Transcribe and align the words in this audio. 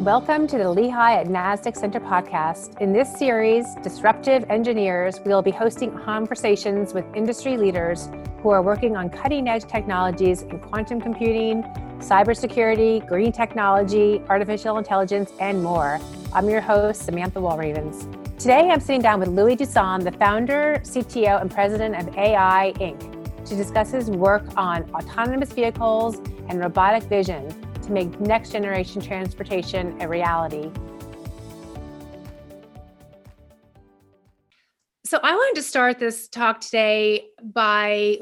Welcome 0.00 0.48
to 0.48 0.58
the 0.58 0.68
Lehigh 0.68 1.20
at 1.20 1.28
NASDAQ 1.28 1.76
Center 1.76 2.00
podcast. 2.00 2.76
In 2.80 2.92
this 2.92 3.16
series, 3.16 3.64
Disruptive 3.80 4.44
Engineers, 4.50 5.20
we 5.24 5.30
will 5.30 5.40
be 5.40 5.52
hosting 5.52 5.96
conversations 5.96 6.92
with 6.92 7.04
industry 7.14 7.56
leaders 7.56 8.08
who 8.42 8.50
are 8.50 8.60
working 8.60 8.96
on 8.96 9.08
cutting 9.08 9.46
edge 9.46 9.66
technologies 9.66 10.42
in 10.42 10.58
quantum 10.58 11.00
computing, 11.00 11.62
cybersecurity, 12.00 13.06
green 13.06 13.30
technology, 13.30 14.20
artificial 14.28 14.78
intelligence, 14.78 15.32
and 15.38 15.62
more. 15.62 16.00
I'm 16.32 16.48
your 16.50 16.60
host, 16.60 17.04
Samantha 17.04 17.38
Walravens. 17.38 18.02
Today, 18.36 18.70
I'm 18.70 18.80
sitting 18.80 19.00
down 19.00 19.20
with 19.20 19.28
Louis 19.28 19.54
Dussan, 19.54 20.02
the 20.02 20.12
founder, 20.18 20.80
CTO, 20.82 21.40
and 21.40 21.48
president 21.48 21.94
of 21.94 22.12
AEye 22.16 22.76
Inc., 22.78 23.46
to 23.46 23.54
discuss 23.54 23.92
his 23.92 24.10
work 24.10 24.44
on 24.56 24.90
autonomous 24.92 25.52
vehicles 25.52 26.16
and 26.48 26.58
robotic 26.58 27.04
vision 27.04 27.48
to 27.86 27.92
make 27.92 28.20
next 28.20 28.52
generation 28.52 29.00
transportation 29.00 30.00
a 30.00 30.08
reality. 30.08 30.70
So, 35.04 35.20
I 35.22 35.34
wanted 35.34 35.60
to 35.60 35.62
start 35.62 35.98
this 35.98 36.28
talk 36.28 36.60
today 36.60 37.26
by 37.42 38.18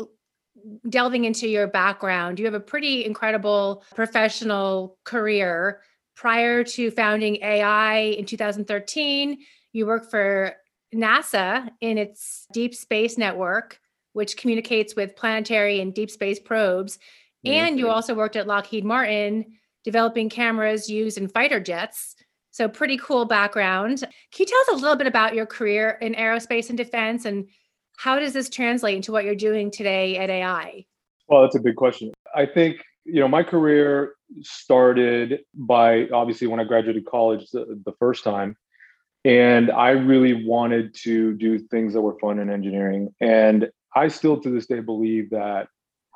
delving 0.88 1.24
into 1.24 1.48
your 1.48 1.66
background. 1.66 2.38
You 2.38 2.44
have 2.44 2.54
a 2.54 2.60
pretty 2.60 3.04
incredible 3.04 3.84
professional 3.94 4.98
career. 5.04 5.80
Prior 6.14 6.62
to 6.62 6.90
founding 6.90 7.36
AEye 7.36 8.16
in 8.16 8.26
2013, 8.26 9.38
you 9.72 9.86
worked 9.86 10.10
for 10.10 10.54
NASA 10.94 11.70
in 11.80 11.98
its 11.98 12.46
Deep 12.52 12.74
Space 12.74 13.16
Network, 13.16 13.80
which 14.12 14.36
communicates 14.36 14.94
with 14.94 15.16
planetary 15.16 15.80
and 15.80 15.94
deep 15.94 16.10
space 16.10 16.38
probes. 16.38 16.98
And 17.44 17.78
you 17.78 17.88
also 17.88 18.14
worked 18.14 18.36
at 18.36 18.46
Lockheed 18.46 18.84
Martin 18.84 19.44
developing 19.84 20.28
cameras 20.28 20.88
used 20.88 21.18
in 21.18 21.28
fighter 21.28 21.60
jets. 21.60 22.14
So, 22.50 22.68
pretty 22.68 22.98
cool 22.98 23.24
background. 23.24 24.00
Can 24.00 24.08
you 24.38 24.46
tell 24.46 24.60
us 24.60 24.68
a 24.68 24.82
little 24.82 24.96
bit 24.96 25.06
about 25.06 25.34
your 25.34 25.46
career 25.46 25.98
in 26.00 26.14
aerospace 26.14 26.68
and 26.68 26.76
defense 26.76 27.24
and 27.24 27.48
how 27.96 28.18
does 28.18 28.32
this 28.32 28.50
translate 28.50 28.96
into 28.96 29.12
what 29.12 29.24
you're 29.24 29.34
doing 29.34 29.70
today 29.70 30.18
at 30.18 30.28
AEye? 30.28 30.86
Well, 31.28 31.42
that's 31.42 31.56
a 31.56 31.60
big 31.60 31.76
question. 31.76 32.12
I 32.34 32.46
think, 32.46 32.76
you 33.04 33.20
know, 33.20 33.28
my 33.28 33.42
career 33.42 34.14
started 34.40 35.40
by 35.54 36.08
obviously 36.12 36.46
when 36.46 36.60
I 36.60 36.64
graduated 36.64 37.06
college 37.06 37.50
the, 37.50 37.80
the 37.84 37.92
first 37.98 38.24
time. 38.24 38.56
And 39.24 39.70
I 39.70 39.90
really 39.90 40.44
wanted 40.44 40.94
to 41.02 41.34
do 41.34 41.58
things 41.58 41.92
that 41.94 42.00
were 42.00 42.18
fun 42.18 42.40
in 42.40 42.50
engineering. 42.50 43.14
And 43.20 43.70
I 43.94 44.08
still 44.08 44.40
to 44.40 44.50
this 44.50 44.66
day 44.66 44.80
believe 44.80 45.30
that 45.30 45.68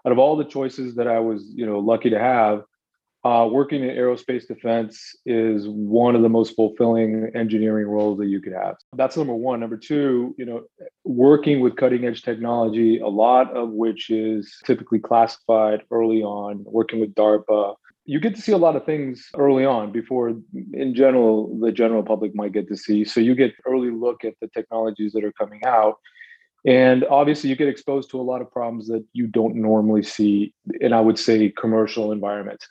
out 0.06 0.12
of 0.12 0.18
all 0.18 0.36
the 0.36 0.44
choices 0.44 0.94
that 0.94 1.08
I 1.08 1.18
was, 1.18 1.44
you 1.54 1.66
know, 1.66 1.80
lucky 1.80 2.10
to 2.10 2.18
have, 2.18 2.62
uh, 3.24 3.44
working 3.44 3.82
in 3.82 3.90
aerospace 3.90 4.46
defense 4.46 5.16
is 5.26 5.66
one 5.66 6.14
of 6.14 6.22
the 6.22 6.28
most 6.28 6.54
fulfilling 6.54 7.28
engineering 7.34 7.88
roles 7.88 8.16
that 8.18 8.26
you 8.26 8.40
could 8.40 8.52
have. 8.52 8.76
That's 8.92 9.16
number 9.16 9.34
one. 9.34 9.58
Number 9.58 9.76
two, 9.76 10.32
you 10.38 10.46
know, 10.46 10.62
working 11.04 11.58
with 11.58 11.74
cutting 11.74 12.04
edge 12.04 12.22
technology, 12.22 13.00
a 13.00 13.08
lot 13.08 13.50
of 13.56 13.70
which 13.70 14.10
is 14.10 14.56
typically 14.64 15.00
classified 15.00 15.82
early 15.90 16.22
on, 16.22 16.62
working 16.66 17.00
with 17.00 17.16
DARPA. 17.16 17.74
You 18.04 18.20
get 18.20 18.36
to 18.36 18.40
see 18.40 18.52
a 18.52 18.58
lot 18.58 18.76
of 18.76 18.86
things 18.86 19.28
early 19.36 19.64
on 19.64 19.90
before, 19.90 20.32
in 20.72 20.94
general, 20.94 21.58
the 21.58 21.72
general 21.72 22.04
public 22.04 22.32
might 22.32 22.52
get 22.52 22.68
to 22.68 22.76
see. 22.76 23.04
So 23.04 23.18
you 23.18 23.34
get 23.34 23.54
early 23.66 23.90
look 23.90 24.24
at 24.24 24.34
the 24.40 24.46
technologies 24.46 25.12
that 25.14 25.24
are 25.24 25.32
coming 25.32 25.64
out. 25.64 25.96
And 26.64 27.04
obviously, 27.04 27.50
you 27.50 27.56
get 27.56 27.68
exposed 27.68 28.10
to 28.10 28.20
a 28.20 28.22
lot 28.22 28.40
of 28.40 28.50
problems 28.50 28.88
that 28.88 29.04
you 29.12 29.26
don't 29.26 29.56
normally 29.56 30.02
see 30.02 30.52
in, 30.80 30.92
I 30.92 31.00
would 31.00 31.18
say, 31.18 31.50
commercial 31.50 32.10
environments 32.10 32.66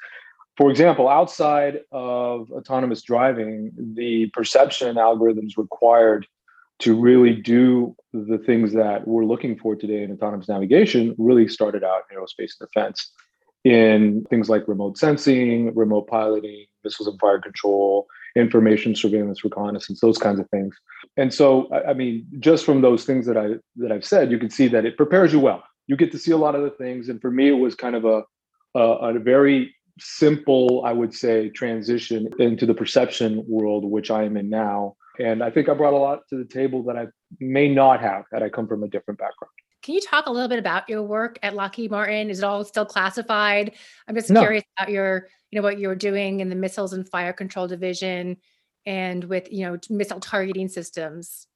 for 0.57 0.71
example, 0.71 1.09
outside 1.09 1.81
of 1.91 2.49
autonomous 2.51 3.01
driving, 3.01 3.71
the 3.75 4.27
perception 4.27 4.95
algorithms 4.95 5.57
required 5.57 6.25
to 6.79 6.99
really 6.99 7.33
do 7.33 7.95
the 8.13 8.37
things 8.37 8.73
that 8.73 9.07
we're 9.07 9.25
looking 9.25 9.57
for 9.57 9.75
today 9.75 10.03
in 10.03 10.11
autonomous 10.11 10.47
navigation 10.47 11.15
really 11.17 11.47
started 11.47 11.83
out 11.83 12.03
in 12.09 12.17
aerospace 12.17 12.53
and 12.59 12.69
defense 12.69 13.11
in 13.63 14.23
things 14.29 14.49
like 14.49 14.67
remote 14.67 14.97
sensing, 14.97 15.73
remote 15.73 16.07
piloting, 16.07 16.65
missiles 16.83 17.07
and 17.07 17.19
fire 17.19 17.39
control, 17.39 18.05
information 18.35 18.95
surveillance, 18.95 19.43
reconnaissance, 19.43 19.99
those 20.01 20.17
kinds 20.17 20.39
of 20.39 20.49
things. 20.49 20.75
And 21.17 21.33
so, 21.33 21.69
I 21.71 21.93
mean, 21.93 22.27
just 22.39 22.65
from 22.65 22.81
those 22.81 23.05
things 23.05 23.25
that 23.25 23.37
I 23.37 23.55
that 23.77 23.91
I've 23.91 24.05
said, 24.05 24.31
you 24.31 24.37
can 24.37 24.49
see 24.49 24.67
that 24.69 24.85
it 24.85 24.97
prepares 24.97 25.31
you 25.31 25.39
well. 25.39 25.63
You 25.87 25.95
get 25.95 26.11
to 26.11 26.19
see 26.19 26.31
a 26.31 26.37
lot 26.37 26.55
of 26.55 26.63
the 26.63 26.71
things, 26.71 27.09
and 27.09 27.21
for 27.21 27.31
me, 27.31 27.47
it 27.47 27.53
was 27.53 27.75
kind 27.75 27.95
of 27.95 28.05
a 28.05 28.23
a, 28.75 29.15
a 29.15 29.19
very 29.19 29.73
simple, 29.97 30.83
I 30.85 30.91
would 30.91 31.13
say, 31.13 31.49
transition 31.49 32.29
into 32.39 32.65
the 32.65 32.73
perception 32.73 33.43
world, 33.47 33.85
which 33.85 34.11
I 34.11 34.23
am 34.23 34.35
in 34.35 34.49
now. 34.49 34.95
And 35.19 35.41
I 35.41 35.49
think 35.49 35.69
I 35.69 35.73
brought 35.73 35.93
a 35.93 35.97
lot 35.97 36.27
to 36.29 36.37
the 36.37 36.45
table 36.45 36.83
that 36.83 36.97
I 36.97 37.07
may 37.39 37.73
not 37.73 38.01
have 38.01 38.25
had 38.33 38.43
I 38.43 38.49
come 38.49 38.67
from 38.67 38.83
a 38.83 38.87
different 38.89 39.17
background. 39.17 39.51
Can 39.81 39.93
you 39.93 40.01
talk 40.01 40.25
a 40.25 40.31
little 40.31 40.49
bit 40.49 40.59
about 40.59 40.89
your 40.89 41.03
work 41.03 41.37
at 41.43 41.53
Lockheed 41.53 41.91
Martin? 41.91 42.29
Is 42.29 42.39
it 42.39 42.43
all 42.43 42.63
still 42.65 42.85
classified? 42.85 43.73
I'm 44.07 44.15
just 44.15 44.31
no. 44.31 44.41
curious 44.41 44.63
about 44.77 44.91
your, 44.91 45.27
you 45.51 45.59
know, 45.59 45.63
what 45.63 45.79
you 45.79 45.87
were 45.87 45.95
doing 45.95 46.39
in 46.39 46.49
the 46.49 46.55
missiles 46.55 46.91
and 46.91 47.07
fire 47.07 47.31
control 47.31 47.67
division 47.67 48.37
and 48.85 49.23
with, 49.25 49.51
you 49.51 49.65
know, 49.65 49.77
missile 49.89 50.19
targeting 50.19 50.67
systems. 50.67 51.47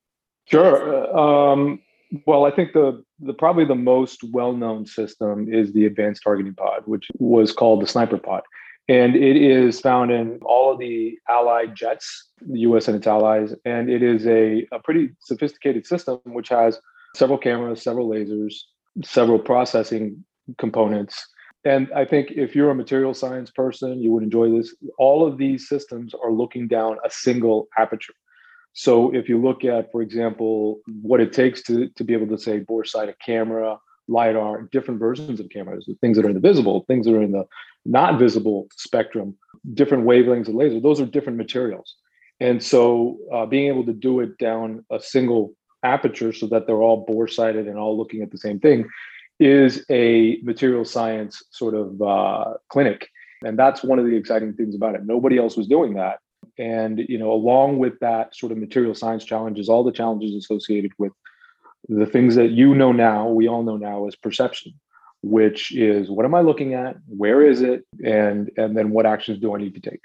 Sure. 0.45 1.17
Um, 1.17 1.81
well, 2.25 2.45
I 2.45 2.51
think 2.51 2.73
the, 2.73 3.03
the 3.19 3.33
probably 3.33 3.65
the 3.65 3.75
most 3.75 4.23
well-known 4.23 4.85
system 4.85 5.51
is 5.53 5.73
the 5.73 5.85
Advanced 5.85 6.23
Targeting 6.23 6.55
Pod, 6.55 6.81
which 6.85 7.07
was 7.19 7.51
called 7.51 7.81
the 7.81 7.87
Sniper 7.87 8.17
Pod. 8.17 8.41
And 8.87 9.15
it 9.15 9.37
is 9.37 9.79
found 9.79 10.09
in 10.09 10.39
all 10.41 10.73
of 10.73 10.79
the 10.79 11.19
allied 11.29 11.75
jets, 11.75 12.29
the 12.41 12.61
US 12.61 12.87
and 12.87 12.97
its 12.97 13.05
allies. 13.05 13.53
And 13.63 13.87
it 13.89 14.01
is 14.01 14.25
a, 14.25 14.67
a 14.71 14.79
pretty 14.79 15.11
sophisticated 15.19 15.85
system 15.85 16.19
which 16.25 16.49
has 16.49 16.79
several 17.15 17.37
cameras, 17.37 17.83
several 17.83 18.09
lasers, 18.09 18.55
several 19.03 19.37
processing 19.37 20.25
components. 20.57 21.23
And 21.65 21.91
I 21.93 22.05
think 22.05 22.31
if 22.31 22.55
you're 22.55 22.69
a 22.69 22.75
material 22.75 23.13
science 23.13 23.51
person, 23.51 24.01
you 24.01 24.11
would 24.11 24.23
enjoy 24.23 24.49
this. 24.49 24.73
All 24.97 25.27
of 25.27 25.37
these 25.37 25.67
systems 25.67 26.13
are 26.13 26.31
looking 26.31 26.67
down 26.67 26.97
a 27.05 27.09
single 27.09 27.67
aperture. 27.77 28.13
So 28.73 29.13
if 29.13 29.27
you 29.27 29.41
look 29.41 29.65
at, 29.65 29.91
for 29.91 30.01
example, 30.01 30.79
what 31.01 31.19
it 31.19 31.33
takes 31.33 31.61
to, 31.63 31.89
to 31.89 32.03
be 32.03 32.13
able 32.13 32.27
to 32.27 32.41
say 32.41 32.59
bore 32.59 32.85
sight 32.85 33.09
a 33.09 33.15
camera, 33.25 33.77
LiDAR, 34.07 34.69
different 34.71 34.99
versions 34.99 35.39
of 35.39 35.49
cameras, 35.49 35.85
the 35.85 35.95
things 35.95 36.17
that 36.17 36.25
are 36.25 36.29
in 36.29 36.35
the 36.35 36.39
visible, 36.39 36.85
things 36.87 37.05
that 37.05 37.13
are 37.13 37.21
in 37.21 37.31
the 37.31 37.45
not 37.85 38.17
visible 38.17 38.67
spectrum, 38.75 39.35
different 39.73 40.05
wavelengths 40.05 40.47
of 40.47 40.55
laser, 40.55 40.79
those 40.79 41.01
are 41.01 41.05
different 41.05 41.37
materials. 41.37 41.95
And 42.39 42.63
so 42.63 43.17
uh, 43.33 43.45
being 43.45 43.67
able 43.67 43.85
to 43.85 43.93
do 43.93 44.21
it 44.21 44.37
down 44.37 44.85
a 44.89 44.99
single 44.99 45.53
aperture 45.83 46.31
so 46.31 46.47
that 46.47 46.67
they're 46.67 46.81
all 46.81 47.05
bore 47.05 47.27
sighted 47.27 47.67
and 47.67 47.77
all 47.77 47.97
looking 47.97 48.21
at 48.21 48.31
the 48.31 48.37
same 48.37 48.59
thing 48.59 48.87
is 49.39 49.85
a 49.89 50.39
material 50.43 50.83
science 50.83 51.43
sort 51.51 51.73
of 51.73 52.01
uh, 52.01 52.53
clinic. 52.69 53.07
And 53.43 53.57
that's 53.57 53.83
one 53.83 53.99
of 53.99 54.05
the 54.05 54.15
exciting 54.15 54.53
things 54.53 54.75
about 54.75 54.95
it. 54.95 55.05
Nobody 55.05 55.37
else 55.37 55.55
was 55.55 55.67
doing 55.67 55.93
that. 55.93 56.19
And 56.57 56.99
you 57.07 57.17
know, 57.17 57.31
along 57.31 57.79
with 57.79 57.97
that 57.99 58.35
sort 58.35 58.51
of 58.51 58.57
material 58.57 58.93
science 58.93 59.23
challenges, 59.23 59.69
all 59.69 59.83
the 59.83 59.93
challenges 59.93 60.35
associated 60.35 60.91
with 60.97 61.13
the 61.87 62.05
things 62.05 62.35
that 62.35 62.51
you 62.51 62.75
know 62.75 62.91
now, 62.91 63.29
we 63.29 63.47
all 63.47 63.63
know 63.63 63.77
now 63.77 64.07
as 64.07 64.15
perception, 64.15 64.73
which 65.21 65.71
is 65.73 66.09
what 66.09 66.25
am 66.25 66.35
I 66.35 66.41
looking 66.41 66.73
at? 66.73 66.97
Where 67.07 67.41
is 67.45 67.61
it? 67.61 67.85
And 68.03 68.51
and 68.57 68.75
then 68.75 68.91
what 68.91 69.05
actions 69.05 69.39
do 69.39 69.55
I 69.55 69.57
need 69.57 69.73
to 69.75 69.89
take? 69.89 70.01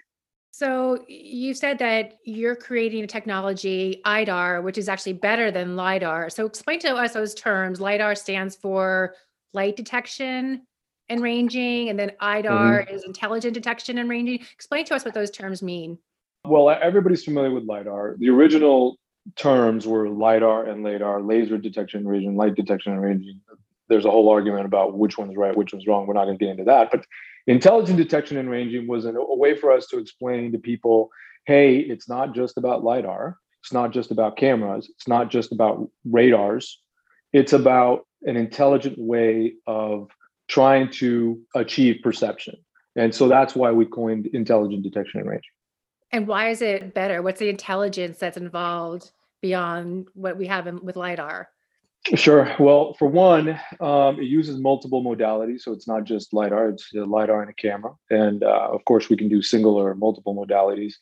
So 0.53 1.05
you 1.09 1.53
said 1.53 1.79
that 1.81 2.19
you're 2.23 2.55
creating 2.55 3.03
a 3.03 3.09
technology, 3.09 4.01
iDAR, 4.07 4.63
which 4.63 4.79
is 4.79 4.89
actually 4.89 5.15
better 5.15 5.51
than 5.51 5.75
LIDAR. 5.75 6.31
So 6.31 6.47
explain 6.47 6.79
to 6.79 6.95
us 6.95 7.13
those 7.13 7.35
terms. 7.35 7.81
LIDAR 7.81 8.15
stands 8.15 8.55
for 8.55 9.17
light 9.55 9.77
detection 9.77 10.67
and 11.09 11.23
ranging, 11.23 11.89
and 11.91 11.99
then 11.99 12.13
iDAR 12.21 12.85
mm-hmm. 12.85 12.95
is 12.95 13.05
intelligent 13.05 13.55
detection 13.55 13.99
and 13.99 14.09
ranging. 14.09 14.41
Explain 14.53 14.85
to 14.87 14.95
us 14.95 15.05
what 15.05 15.15
those 15.15 15.31
terms 15.31 15.63
mean. 15.63 15.99
Well, 16.47 16.71
everybody's 16.71 17.25
familiar 17.25 17.51
with 17.51 17.65
LiDAR. 17.65 18.17
The 18.19 18.29
original 18.29 18.99
terms 19.37 19.87
were 19.87 20.09
LADAR 20.09 20.67
and 20.67 20.83
LiDAR, 20.83 21.23
laser 21.23 21.57
detection 21.57 22.01
and 22.01 22.09
ranging, 22.09 22.37
light 22.37 22.55
detection 22.55 22.93
and 22.93 23.03
ranging. 23.03 23.41
There's 23.89 24.05
a 24.05 24.11
whole 24.11 24.29
argument 24.29 24.67
about 24.67 24.97
which 24.97 25.17
one's 25.17 25.37
right, 25.37 25.57
which 25.57 25.73
one's 25.73 25.87
wrong. 25.87 26.07
We're 26.07 26.15
not 26.15 26.25
going 26.25 26.39
to 26.39 26.45
get 26.45 26.51
into 26.51 26.65
that. 26.65 26.91
But 26.91 27.07
intelligent 27.47 27.99
detection 27.99 28.37
and 28.37 28.51
ranging 28.51 28.87
was 28.87 29.05
an, 29.05 29.17
a 29.17 29.35
way 29.35 29.57
for 29.57 29.73
us 29.73 29.87
to 29.89 29.99
explain 29.99 30.53
to 30.53 30.59
people 30.59 31.11
hey, 31.47 31.77
it's 31.77 32.09
not 32.09 32.35
just 32.35 32.57
about 32.57 32.83
LiDAR, 32.83 33.37
it's 33.63 33.73
not 33.73 33.93
just 33.93 34.11
about 34.11 34.39
cameras, 34.39 34.89
it's 34.95 35.07
not 35.07 35.31
just 35.31 35.53
about 35.53 35.91
radars. 36.11 36.81
It's 37.35 37.53
about 37.53 38.07
an 38.25 38.37
intelligent 38.37 38.99
way 38.99 39.55
of 39.67 40.11
trying 40.49 40.91
to 40.91 41.41
achieve 41.55 42.01
perception. 42.03 42.57
And 42.97 43.15
so 43.15 43.29
that's 43.29 43.55
why 43.55 43.73
we 43.73 43.87
coined 43.87 44.27
intelligent 44.27 44.83
detection 44.83 45.21
and 45.21 45.29
ranging. 45.29 45.51
And 46.13 46.27
why 46.29 46.51
is 46.51 46.63
it 46.63 46.95
better? 46.95 47.23
What's 47.23 47.41
the 47.41 47.49
intelligence 47.49 48.19
that's 48.19 48.37
involved 48.37 49.11
beyond 49.43 50.07
what 50.15 50.37
we 50.37 50.47
have 50.47 50.67
in, 50.67 50.85
with 50.85 50.97
LiDAR? 50.97 51.49
Sure. 52.15 52.55
Well, 52.61 52.95
for 52.99 53.09
one, 53.09 53.59
um, 53.81 54.21
it 54.21 54.27
uses 54.27 54.61
multiple 54.61 55.03
modalities, 55.03 55.63
so 55.63 55.73
it's 55.73 55.89
not 55.89 56.05
just 56.05 56.35
lidar; 56.35 56.69
it's 56.69 56.91
lidar 56.93 57.41
and 57.41 57.51
a 57.51 57.55
camera, 57.55 57.93
and 58.11 58.45
uh, 58.45 58.69
of 58.71 58.85
course, 58.85 59.09
we 59.09 59.17
can 59.17 59.29
do 59.29 59.41
single 59.41 59.77
or 59.77 59.95
multiple 59.95 60.35
modalities. 60.37 60.95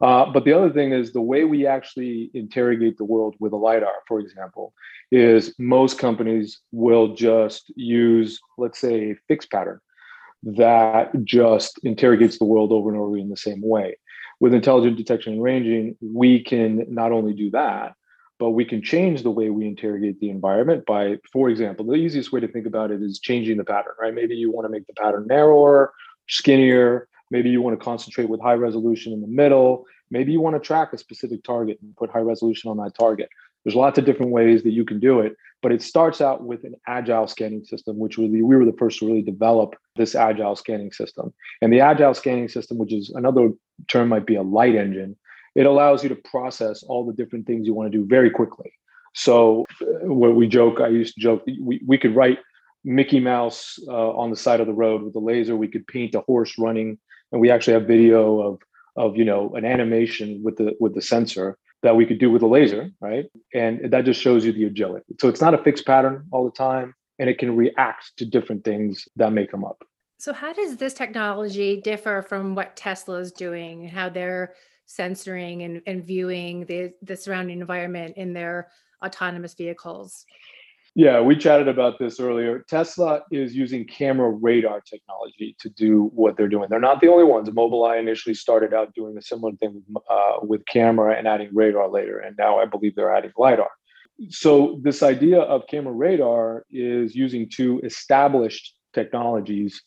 Uh, 0.00 0.26
but 0.26 0.44
the 0.44 0.52
other 0.52 0.70
thing 0.70 0.92
is 0.92 1.12
the 1.12 1.20
way 1.20 1.44
we 1.44 1.66
actually 1.66 2.30
interrogate 2.34 2.98
the 2.98 3.04
world 3.04 3.34
with 3.40 3.52
a 3.52 3.56
lidar, 3.56 3.94
for 4.06 4.20
example, 4.20 4.74
is 5.10 5.54
most 5.58 5.98
companies 5.98 6.60
will 6.72 7.14
just 7.14 7.72
use, 7.76 8.38
let's 8.58 8.78
say, 8.78 9.10
a 9.10 9.16
fixed 9.28 9.50
pattern 9.50 9.80
that 10.42 11.10
just 11.24 11.78
interrogates 11.82 12.38
the 12.38 12.44
world 12.44 12.72
over 12.72 12.90
and 12.90 12.98
over 12.98 13.16
in 13.16 13.30
the 13.30 13.36
same 13.36 13.62
way. 13.62 13.96
With 14.38 14.52
intelligent 14.52 14.98
detection 14.98 15.34
and 15.34 15.42
ranging, 15.42 15.96
we 16.00 16.42
can 16.42 16.84
not 16.88 17.10
only 17.10 17.32
do 17.32 17.50
that, 17.52 17.94
but 18.38 18.50
we 18.50 18.66
can 18.66 18.82
change 18.82 19.22
the 19.22 19.30
way 19.30 19.48
we 19.48 19.66
interrogate 19.66 20.20
the 20.20 20.28
environment 20.28 20.84
by, 20.84 21.16
for 21.32 21.48
example, 21.48 21.86
the 21.86 21.94
easiest 21.94 22.32
way 22.32 22.40
to 22.40 22.48
think 22.48 22.66
about 22.66 22.90
it 22.90 23.02
is 23.02 23.18
changing 23.18 23.56
the 23.56 23.64
pattern, 23.64 23.94
right? 23.98 24.14
Maybe 24.14 24.36
you 24.36 24.52
want 24.52 24.66
to 24.66 24.70
make 24.70 24.86
the 24.86 24.92
pattern 24.92 25.26
narrower, 25.26 25.92
skinnier, 26.28 27.08
Maybe 27.30 27.50
you 27.50 27.60
want 27.62 27.78
to 27.78 27.84
concentrate 27.84 28.28
with 28.28 28.40
high 28.40 28.54
resolution 28.54 29.12
in 29.12 29.20
the 29.20 29.26
middle. 29.26 29.84
Maybe 30.10 30.32
you 30.32 30.40
want 30.40 30.54
to 30.56 30.60
track 30.60 30.92
a 30.92 30.98
specific 30.98 31.42
target 31.42 31.78
and 31.82 31.96
put 31.96 32.10
high 32.10 32.20
resolution 32.20 32.70
on 32.70 32.76
that 32.78 32.94
target. 32.94 33.28
There's 33.64 33.74
lots 33.74 33.98
of 33.98 34.04
different 34.04 34.30
ways 34.30 34.62
that 34.62 34.70
you 34.70 34.84
can 34.84 35.00
do 35.00 35.20
it, 35.20 35.36
but 35.60 35.72
it 35.72 35.82
starts 35.82 36.20
out 36.20 36.44
with 36.44 36.62
an 36.62 36.76
agile 36.86 37.26
scanning 37.26 37.64
system, 37.64 37.98
which 37.98 38.16
really 38.16 38.40
we 38.40 38.56
were 38.56 38.64
the 38.64 38.76
first 38.78 39.00
to 39.00 39.06
really 39.06 39.22
develop 39.22 39.74
this 39.96 40.14
agile 40.14 40.54
scanning 40.54 40.92
system. 40.92 41.34
And 41.60 41.72
the 41.72 41.80
agile 41.80 42.14
scanning 42.14 42.48
system, 42.48 42.78
which 42.78 42.92
is 42.92 43.10
another 43.10 43.50
term 43.88 44.08
might 44.08 44.26
be 44.26 44.36
a 44.36 44.42
light 44.42 44.76
engine, 44.76 45.16
it 45.56 45.66
allows 45.66 46.04
you 46.04 46.08
to 46.10 46.14
process 46.14 46.84
all 46.84 47.04
the 47.04 47.12
different 47.12 47.46
things 47.46 47.66
you 47.66 47.74
want 47.74 47.90
to 47.90 47.98
do 47.98 48.06
very 48.06 48.30
quickly. 48.30 48.72
So, 49.14 49.64
uh, 49.80 50.12
what 50.12 50.36
we 50.36 50.46
joke, 50.46 50.80
I 50.80 50.88
used 50.88 51.14
to 51.14 51.20
joke, 51.20 51.42
we, 51.46 51.80
we 51.84 51.98
could 51.98 52.14
write 52.14 52.38
Mickey 52.84 53.18
Mouse 53.18 53.78
uh, 53.88 54.10
on 54.10 54.30
the 54.30 54.36
side 54.36 54.60
of 54.60 54.68
the 54.68 54.74
road 54.74 55.02
with 55.02 55.16
a 55.16 55.18
laser. 55.18 55.56
We 55.56 55.68
could 55.68 55.86
paint 55.88 56.14
a 56.14 56.20
horse 56.20 56.56
running 56.58 56.98
and 57.32 57.40
we 57.40 57.50
actually 57.50 57.74
have 57.74 57.86
video 57.86 58.40
of 58.40 58.60
of 58.96 59.16
you 59.16 59.24
know 59.24 59.54
an 59.54 59.64
animation 59.64 60.42
with 60.42 60.56
the 60.56 60.76
with 60.80 60.94
the 60.94 61.02
sensor 61.02 61.58
that 61.82 61.94
we 61.94 62.06
could 62.06 62.18
do 62.18 62.30
with 62.30 62.42
a 62.42 62.46
laser 62.46 62.90
right? 63.00 63.26
And 63.54 63.92
that 63.92 64.04
just 64.04 64.20
shows 64.20 64.44
you 64.44 64.52
the 64.52 64.64
agility. 64.64 65.14
So 65.20 65.28
it's 65.28 65.40
not 65.40 65.54
a 65.54 65.58
fixed 65.58 65.86
pattern 65.86 66.26
all 66.32 66.44
the 66.44 66.50
time 66.50 66.94
and 67.18 67.28
it 67.28 67.38
can 67.38 67.54
react 67.54 68.12
to 68.16 68.24
different 68.24 68.64
things 68.64 69.06
that 69.16 69.32
may 69.32 69.46
come 69.46 69.64
up. 69.64 69.84
So 70.18 70.32
how 70.32 70.52
does 70.52 70.76
this 70.76 70.94
technology 70.94 71.80
differ 71.80 72.24
from 72.26 72.54
what 72.54 72.76
tesla 72.76 73.18
is 73.18 73.32
doing 73.32 73.82
and 73.82 73.90
how 73.90 74.08
they're 74.08 74.54
censoring 74.86 75.62
and, 75.62 75.82
and 75.86 76.04
viewing 76.04 76.64
the, 76.66 76.92
the 77.02 77.16
surrounding 77.16 77.60
environment 77.60 78.16
in 78.16 78.32
their 78.32 78.68
autonomous 79.04 79.54
vehicles 79.54 80.24
yeah, 80.96 81.20
we 81.20 81.36
chatted 81.36 81.68
about 81.68 81.98
this 81.98 82.18
earlier. 82.18 82.64
Tesla 82.70 83.20
is 83.30 83.54
using 83.54 83.86
camera 83.86 84.30
radar 84.30 84.80
technology 84.80 85.54
to 85.60 85.68
do 85.68 86.10
what 86.14 86.38
they're 86.38 86.48
doing. 86.48 86.68
They're 86.70 86.80
not 86.80 87.02
the 87.02 87.08
only 87.08 87.24
ones. 87.24 87.50
Mobileye 87.50 88.00
initially 88.00 88.34
started 88.34 88.72
out 88.72 88.94
doing 88.94 89.14
a 89.18 89.20
similar 89.20 89.52
thing 89.56 89.82
uh, 90.08 90.36
with 90.40 90.64
camera 90.64 91.14
and 91.14 91.28
adding 91.28 91.50
radar 91.52 91.90
later, 91.90 92.18
and 92.18 92.34
now 92.38 92.58
I 92.58 92.64
believe 92.64 92.94
they're 92.94 93.14
adding 93.14 93.32
lidar. 93.36 93.68
So 94.30 94.80
this 94.82 95.02
idea 95.02 95.40
of 95.42 95.66
camera 95.66 95.92
radar 95.92 96.64
is 96.70 97.14
using 97.14 97.50
two 97.50 97.78
established 97.84 98.74
technologies 98.94 99.82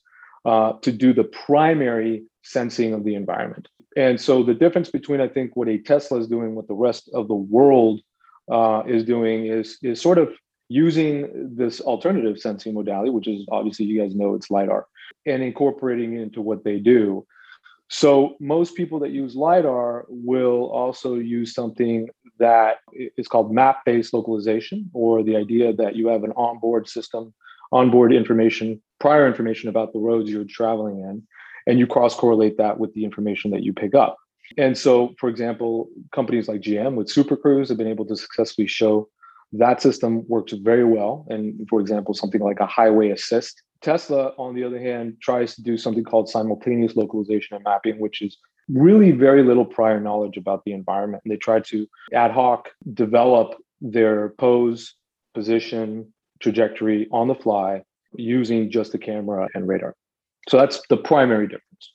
uh, 0.46 0.74
to 0.84 0.92
do 0.92 1.12
the 1.12 1.24
primary 1.24 2.26
sensing 2.44 2.94
of 2.94 3.04
the 3.04 3.16
environment. 3.16 3.68
And 3.98 4.22
so 4.22 4.44
the 4.44 4.54
difference 4.54 4.92
between 4.92 5.22
I 5.22 5.28
think 5.28 5.56
what 5.56 5.70
a 5.70 5.80
Tesla 5.80 6.20
is 6.20 6.28
doing, 6.28 6.54
what 6.54 6.68
the 6.68 6.76
rest 6.76 7.10
of 7.16 7.28
the 7.28 7.34
world 7.34 8.00
uh, 8.52 8.84
is 8.86 9.04
doing, 9.04 9.48
is 9.48 9.80
is 9.82 10.00
sort 10.00 10.20
of 10.20 10.30
using 10.70 11.56
this 11.56 11.82
alternative 11.82 12.40
sensing 12.40 12.74
modality, 12.74 13.10
which 13.10 13.28
is 13.28 13.46
obviously 13.52 13.86
you 13.86 14.00
guys 14.00 14.16
know 14.16 14.36
it's 14.36 14.50
LiDAR, 14.50 14.86
and 15.26 15.44
incorporating 15.44 16.14
it 16.14 16.22
into 16.22 16.42
what 16.42 16.64
they 16.64 16.80
do. 16.80 17.26
So 17.90 18.36
most 18.40 18.76
people 18.76 19.00
that 19.00 19.10
use 19.10 19.36
LiDAR 19.36 20.06
will 20.08 20.70
also 20.70 21.16
use 21.16 21.56
something 21.56 22.08
that 22.38 22.78
is 22.94 23.28
called 23.28 23.52
map-based 23.52 24.14
localization, 24.14 24.90
or 24.94 25.24
the 25.24 25.36
idea 25.36 25.74
that 25.74 25.96
you 25.96 26.08
have 26.08 26.24
an 26.24 26.34
onboard 26.38 26.88
system, 26.88 27.34
onboard 27.72 28.14
information, 28.14 28.80
prior 29.00 29.28
information 29.28 29.70
about 29.70 29.92
the 29.92 30.00
roads 30.00 30.30
you're 30.30 30.44
traveling 30.44 31.00
in, 31.00 31.24
and 31.66 31.80
you 31.80 31.88
cross-correlate 31.88 32.58
that 32.58 32.80
with 32.80 32.94
the 32.94 33.04
information 33.04 33.50
that 33.52 33.64
you 33.64 33.74
pick 33.74 33.96
up. 33.96 34.18
And 34.58 34.78
so, 34.78 35.16
for 35.20 35.30
example, 35.30 35.90
companies 36.12 36.48
like 36.48 36.62
GM 36.62 36.94
with 36.94 37.10
Super 37.10 37.36
Cruise 37.36 37.70
have 37.70 37.78
been 37.78 37.88
able 37.88 38.06
to 38.06 38.16
successfully 38.16 38.68
show 38.68 39.10
that 39.54 39.82
system 39.82 40.28
works 40.28 40.54
very 40.54 40.84
well. 40.84 41.26
And 41.30 41.68
for 41.70 41.80
example, 41.80 42.14
something 42.14 42.42
like 42.42 42.60
a 42.60 42.66
highway 42.66 43.10
assist. 43.10 43.62
Tesla, 43.82 44.34
on 44.38 44.56
the 44.56 44.64
other 44.64 44.80
hand, 44.80 45.18
tries 45.22 45.56
to 45.56 45.64
do 45.64 45.78
something 45.78 46.04
called 46.04 46.30
simultaneous 46.30 46.96
localization 46.96 47.56
and 47.56 47.64
mapping, 47.64 48.00
which 48.00 48.22
is 48.22 48.38
really 48.68 49.12
very 49.12 49.44
little 49.44 49.66
prior 49.66 50.00
knowledge 50.00 50.38
about 50.38 50.64
the 50.66 50.74
environment. 50.74 51.24
And 51.26 51.32
they 51.32 51.38
try 51.38 51.60
to 51.62 51.88
ad 52.14 52.32
hoc 52.32 52.70
develop 52.94 53.56
their 53.82 54.30
pose, 54.38 54.96
position, 55.34 56.14
trajectory 56.40 57.08
on 57.12 57.28
the 57.28 57.36
fly 57.36 57.82
using 58.14 58.70
just 58.70 58.92
the 58.92 58.98
camera 58.98 59.48
and 59.54 59.68
radar. 59.68 59.96
So 60.48 60.58
that's 60.58 60.82
the 60.90 60.98
primary 60.98 61.48
difference. 61.48 61.92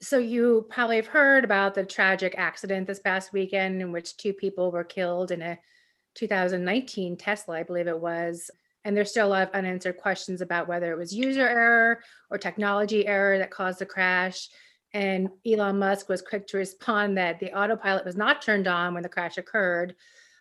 So 0.00 0.18
you 0.18 0.66
probably 0.70 0.96
have 0.96 1.08
heard 1.08 1.44
about 1.44 1.74
the 1.74 1.84
tragic 1.84 2.34
accident 2.38 2.86
this 2.86 3.00
past 3.00 3.32
weekend 3.32 3.82
in 3.82 3.90
which 3.90 4.16
two 4.16 4.32
people 4.32 4.70
were 4.70 4.84
killed 4.84 5.32
in 5.32 5.42
a 5.42 5.58
2019 6.18 7.16
Tesla, 7.16 7.58
I 7.58 7.62
believe 7.62 7.86
it 7.86 8.00
was. 8.00 8.50
And 8.84 8.96
there's 8.96 9.10
still 9.10 9.26
a 9.26 9.28
lot 9.28 9.48
of 9.48 9.54
unanswered 9.54 9.98
questions 9.98 10.40
about 10.40 10.68
whether 10.68 10.92
it 10.92 10.98
was 10.98 11.14
user 11.14 11.46
error 11.46 12.00
or 12.30 12.38
technology 12.38 13.06
error 13.06 13.38
that 13.38 13.50
caused 13.50 13.78
the 13.78 13.86
crash. 13.86 14.48
And 14.94 15.28
Elon 15.46 15.78
Musk 15.78 16.08
was 16.08 16.22
quick 16.22 16.46
to 16.48 16.56
respond 16.56 17.18
that 17.18 17.38
the 17.38 17.52
autopilot 17.52 18.04
was 18.04 18.16
not 18.16 18.42
turned 18.42 18.66
on 18.66 18.94
when 18.94 19.02
the 19.02 19.08
crash 19.08 19.36
occurred. 19.36 19.94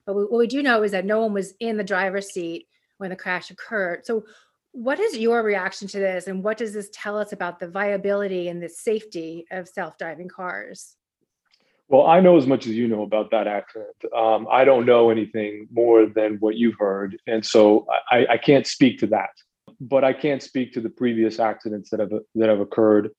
But 0.05 0.15
what 0.15 0.31
we 0.31 0.47
do 0.47 0.63
know 0.63 0.83
is 0.83 0.91
that 0.91 1.05
no 1.05 1.21
one 1.21 1.33
was 1.33 1.53
in 1.59 1.77
the 1.77 1.83
driver's 1.83 2.31
seat 2.31 2.67
when 2.97 3.09
the 3.09 3.15
crash 3.15 3.51
occurred. 3.51 4.05
So, 4.05 4.23
what 4.71 4.99
is 4.99 5.17
your 5.17 5.41
reaction 5.41 5.87
to 5.87 5.99
this? 5.99 6.27
And 6.27 6.43
what 6.43 6.57
does 6.57 6.73
this 6.73 6.89
tell 6.93 7.17
us 7.17 7.33
about 7.33 7.59
the 7.59 7.67
viability 7.67 8.47
and 8.47 8.61
the 8.61 8.69
safety 8.69 9.45
of 9.51 9.67
self 9.67 9.97
driving 9.97 10.29
cars? 10.29 10.96
Well, 11.89 12.05
I 12.05 12.19
know 12.19 12.37
as 12.37 12.45
much 12.45 12.67
as 12.67 12.73
you 12.73 12.87
know 12.87 13.03
about 13.03 13.31
that 13.31 13.47
accident. 13.47 13.95
Um, 14.15 14.47
I 14.51 14.65
don't 14.65 14.85
know 14.85 15.09
anything 15.09 15.67
more 15.71 16.05
than 16.05 16.35
what 16.39 16.55
you've 16.55 16.77
heard, 16.77 17.17
and 17.27 17.45
so 17.45 17.87
I, 18.11 18.25
I, 18.31 18.37
can't 18.37 18.67
speak 18.67 18.99
to 18.99 19.07
that. 19.07 19.29
But 19.79 20.03
I 20.03 20.11
can't 20.11 20.43
speak 20.43 20.73
to 20.73 20.81
the 20.81 20.89
previous 20.89 21.39
accidents 21.39 21.89
that 21.91 22.01
have 22.01 22.11
that 22.35 22.49
have 22.49 22.59
occurred. 22.59 23.11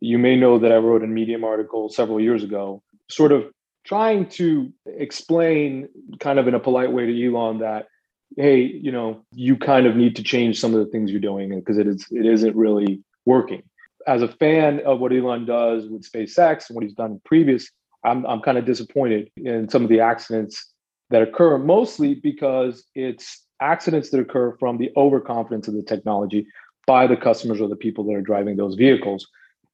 You 0.00 0.18
may 0.18 0.36
know 0.36 0.58
that 0.58 0.72
I 0.72 0.76
wrote 0.76 1.04
a 1.04 1.06
Medium 1.06 1.44
article 1.44 1.90
several 1.90 2.18
years 2.18 2.42
ago, 2.42 2.82
sort 3.10 3.30
of 3.30 3.44
trying 3.84 4.26
to 4.30 4.72
explain, 4.86 5.88
kind 6.18 6.38
of 6.38 6.48
in 6.48 6.54
a 6.54 6.60
polite 6.60 6.92
way 6.92 7.04
to 7.04 7.26
Elon, 7.26 7.58
that 7.58 7.88
hey, 8.36 8.60
you 8.62 8.90
know, 8.90 9.24
you 9.32 9.56
kind 9.56 9.86
of 9.86 9.96
need 9.96 10.16
to 10.16 10.22
change 10.22 10.58
some 10.58 10.74
of 10.74 10.80
the 10.80 10.90
things 10.90 11.10
you're 11.10 11.20
doing 11.20 11.54
because 11.58 11.76
it 11.76 11.86
is 11.86 12.06
it 12.10 12.24
isn't 12.24 12.56
really 12.56 13.02
working. 13.26 13.62
As 14.06 14.22
a 14.22 14.28
fan 14.28 14.80
of 14.86 15.00
what 15.00 15.12
Elon 15.12 15.44
does 15.44 15.88
with 15.88 16.10
SpaceX 16.10 16.68
and 16.68 16.74
what 16.74 16.84
he's 16.84 16.94
done 16.94 17.12
in 17.12 17.20
previous 17.24 17.70
I'm, 18.04 18.24
I'm 18.26 18.40
kind 18.40 18.58
of 18.58 18.64
disappointed 18.64 19.30
in 19.36 19.68
some 19.68 19.82
of 19.82 19.88
the 19.88 20.00
accidents 20.00 20.72
that 21.10 21.22
occur, 21.22 21.58
mostly 21.58 22.14
because 22.14 22.84
it's 22.94 23.44
accidents 23.60 24.10
that 24.10 24.20
occur 24.20 24.56
from 24.58 24.78
the 24.78 24.90
overconfidence 24.96 25.68
of 25.68 25.74
the 25.74 25.82
technology 25.82 26.46
by 26.86 27.06
the 27.06 27.16
customers 27.16 27.60
or 27.60 27.68
the 27.68 27.76
people 27.76 28.04
that 28.04 28.14
are 28.14 28.20
driving 28.20 28.56
those 28.56 28.74
vehicles. 28.74 29.26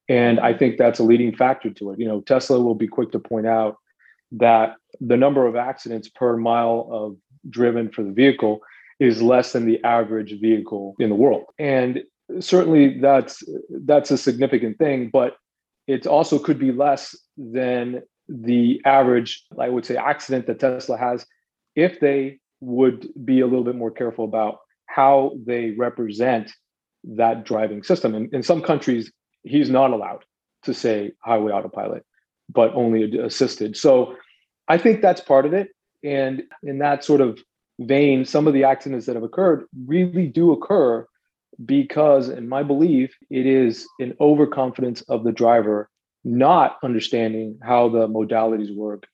And 0.08 0.40
I 0.40 0.54
think 0.54 0.76
that's 0.76 0.99
a 0.99 1.04
leading 1.04 1.34
factor 1.34 1.70
to 1.70 1.92
it. 1.92 1.99
You 1.99 2.06
know, 2.06 2.20
Tesla 2.20 2.60
will 2.60 2.75
be 2.75 2.88
quick 2.88 3.12
to 3.12 3.18
point 3.18 3.46
out 3.46 3.76
that 4.32 4.75
the 5.00 5.16
number 5.16 5.46
of 5.46 5.56
accidents 5.56 6.08
per 6.08 6.37
mile 6.37 6.88
of 6.90 7.16
driven 7.49 7.90
for 7.90 8.02
the 8.02 8.12
vehicle 8.12 8.60
is 8.99 9.22
less 9.22 9.52
than 9.52 9.66
the 9.66 9.82
average 9.82 10.38
vehicle 10.40 10.94
in 10.99 11.08
the 11.08 11.14
world. 11.14 11.44
And 11.58 12.02
certainly 12.38 13.00
that's 13.00 13.42
that's 13.70 14.10
a 14.10 14.18
significant 14.18 14.78
thing, 14.78 15.10
but 15.12 15.37
it 15.87 16.06
also 16.06 16.38
could 16.38 16.58
be 16.58 16.70
less 16.70 17.16
than 17.37 18.02
the 18.30 18.80
average, 18.84 19.44
I 19.58 19.68
would 19.68 19.84
say, 19.84 19.96
accident 19.96 20.46
that 20.46 20.60
Tesla 20.60 20.96
has 20.96 21.26
if 21.75 21.99
they 22.00 22.38
would 22.60 23.08
be 23.25 23.40
a 23.40 23.46
little 23.46 23.64
bit 23.64 23.75
more 23.75 23.90
careful 23.90 24.25
about 24.25 24.58
how 24.87 25.32
they 25.44 25.72
represent 25.72 26.52
that 27.04 27.44
driving 27.44 27.82
system. 27.82 28.14
And 28.14 28.32
in 28.32 28.42
some 28.42 28.62
countries, 28.62 29.10
he's 29.42 29.70
not 29.70 29.90
allowed 29.90 30.25
to 30.64 30.75
say 30.75 31.12
highway 31.20 31.52
autopilot, 31.52 32.04
but 32.49 32.75
only 32.75 33.18
assisted. 33.18 33.76
So 33.76 34.16
I 34.68 34.78
think 34.78 35.00
that's 35.00 35.20
part 35.20 35.46
of 35.46 35.54
it. 35.54 35.70
And 36.04 36.42
in 36.62 36.78
that 36.78 37.04
sort 37.04 37.20
of 37.20 37.40
vein, 37.80 38.25
some 38.25 38.46
of 38.46 38.54
the 38.54 38.64
accidents 38.64 39.06
that 39.06 39.16
have 39.16 39.25
occurred 39.25 39.64
really 39.87 40.26
do 40.26 40.52
occur 40.52 41.06
because, 41.64 42.28
in 42.28 42.49
my 42.49 42.62
belief, 42.62 43.14
it 43.30 43.46
is 43.46 43.87
an 43.99 44.14
overconfidence 44.20 45.02
of 45.02 45.25
the 45.25 45.32
driver 45.32 45.90
not 46.25 46.79
understanding 46.83 47.59
how 47.62 47.89
the 47.89 48.09
modalities 48.09 48.75
work, 48.75 49.07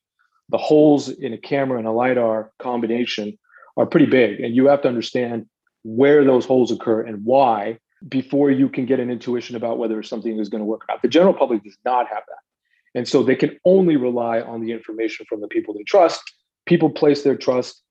the 0.48 0.58
holes 0.58 1.08
in 1.08 1.32
a 1.32 1.38
camera 1.38 1.78
and 1.78 1.86
a 1.86 1.92
LiDAR 1.92 2.52
combination 2.58 3.38
are 3.76 3.86
pretty 3.86 4.06
big, 4.06 4.40
and 4.40 4.54
you 4.54 4.66
have 4.66 4.82
to 4.82 4.88
understand 4.88 5.46
where 5.82 6.24
those 6.24 6.44
holes 6.44 6.72
occur 6.72 7.02
and 7.02 7.24
why 7.24 7.78
before 8.08 8.50
you 8.50 8.68
can 8.68 8.86
get 8.86 9.00
an 9.00 9.10
intuition 9.10 9.56
about 9.56 9.78
whether 9.78 10.02
something 10.02 10.38
is 10.38 10.48
going 10.48 10.60
to 10.60 10.64
work 10.64 10.82
or 10.82 10.94
not. 10.94 11.02
The 11.02 11.08
general 11.08 11.34
public 11.34 11.62
does 11.62 11.78
not 11.84 12.08
have 12.08 12.22
that. 12.28 12.98
And 12.98 13.06
so 13.06 13.22
they 13.22 13.36
can 13.36 13.58
only 13.64 13.96
rely 13.96 14.40
on 14.40 14.62
the 14.62 14.72
information 14.72 15.26
from 15.28 15.40
the 15.40 15.48
people 15.48 15.74
they 15.74 15.82
trust. 15.82 16.22
People 16.66 16.90
place 16.90 17.22
their 17.22 17.36
trust 17.36 17.82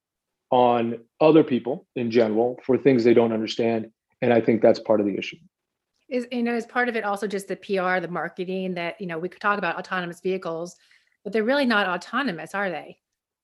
on 0.51 0.99
other 1.21 1.43
people 1.43 1.87
in 1.95 2.11
general 2.11 2.59
for 2.63 2.77
things 2.77 3.03
they 3.03 3.13
don't 3.13 3.31
understand. 3.31 3.91
And 4.21 4.33
I 4.33 4.41
think 4.41 4.61
that's 4.61 4.79
part 4.79 4.99
of 4.99 5.05
the 5.05 5.17
issue. 5.17 5.37
Is 6.07 6.27
you 6.31 6.43
know, 6.43 6.55
is 6.55 6.65
part 6.65 6.87
of 6.87 6.95
it 6.95 7.03
also 7.03 7.27
just 7.27 7.47
the 7.47 7.55
PR, 7.55 7.99
the 7.99 8.07
marketing 8.09 8.75
that, 8.75 8.99
you 9.01 9.07
know, 9.07 9.17
we 9.17 9.29
could 9.29 9.41
talk 9.41 9.57
about 9.57 9.77
autonomous 9.77 10.19
vehicles, 10.21 10.75
but 11.23 11.33
they're 11.33 11.43
really 11.43 11.65
not 11.65 11.87
autonomous, 11.87 12.53
are 12.53 12.69
they? 12.69 12.97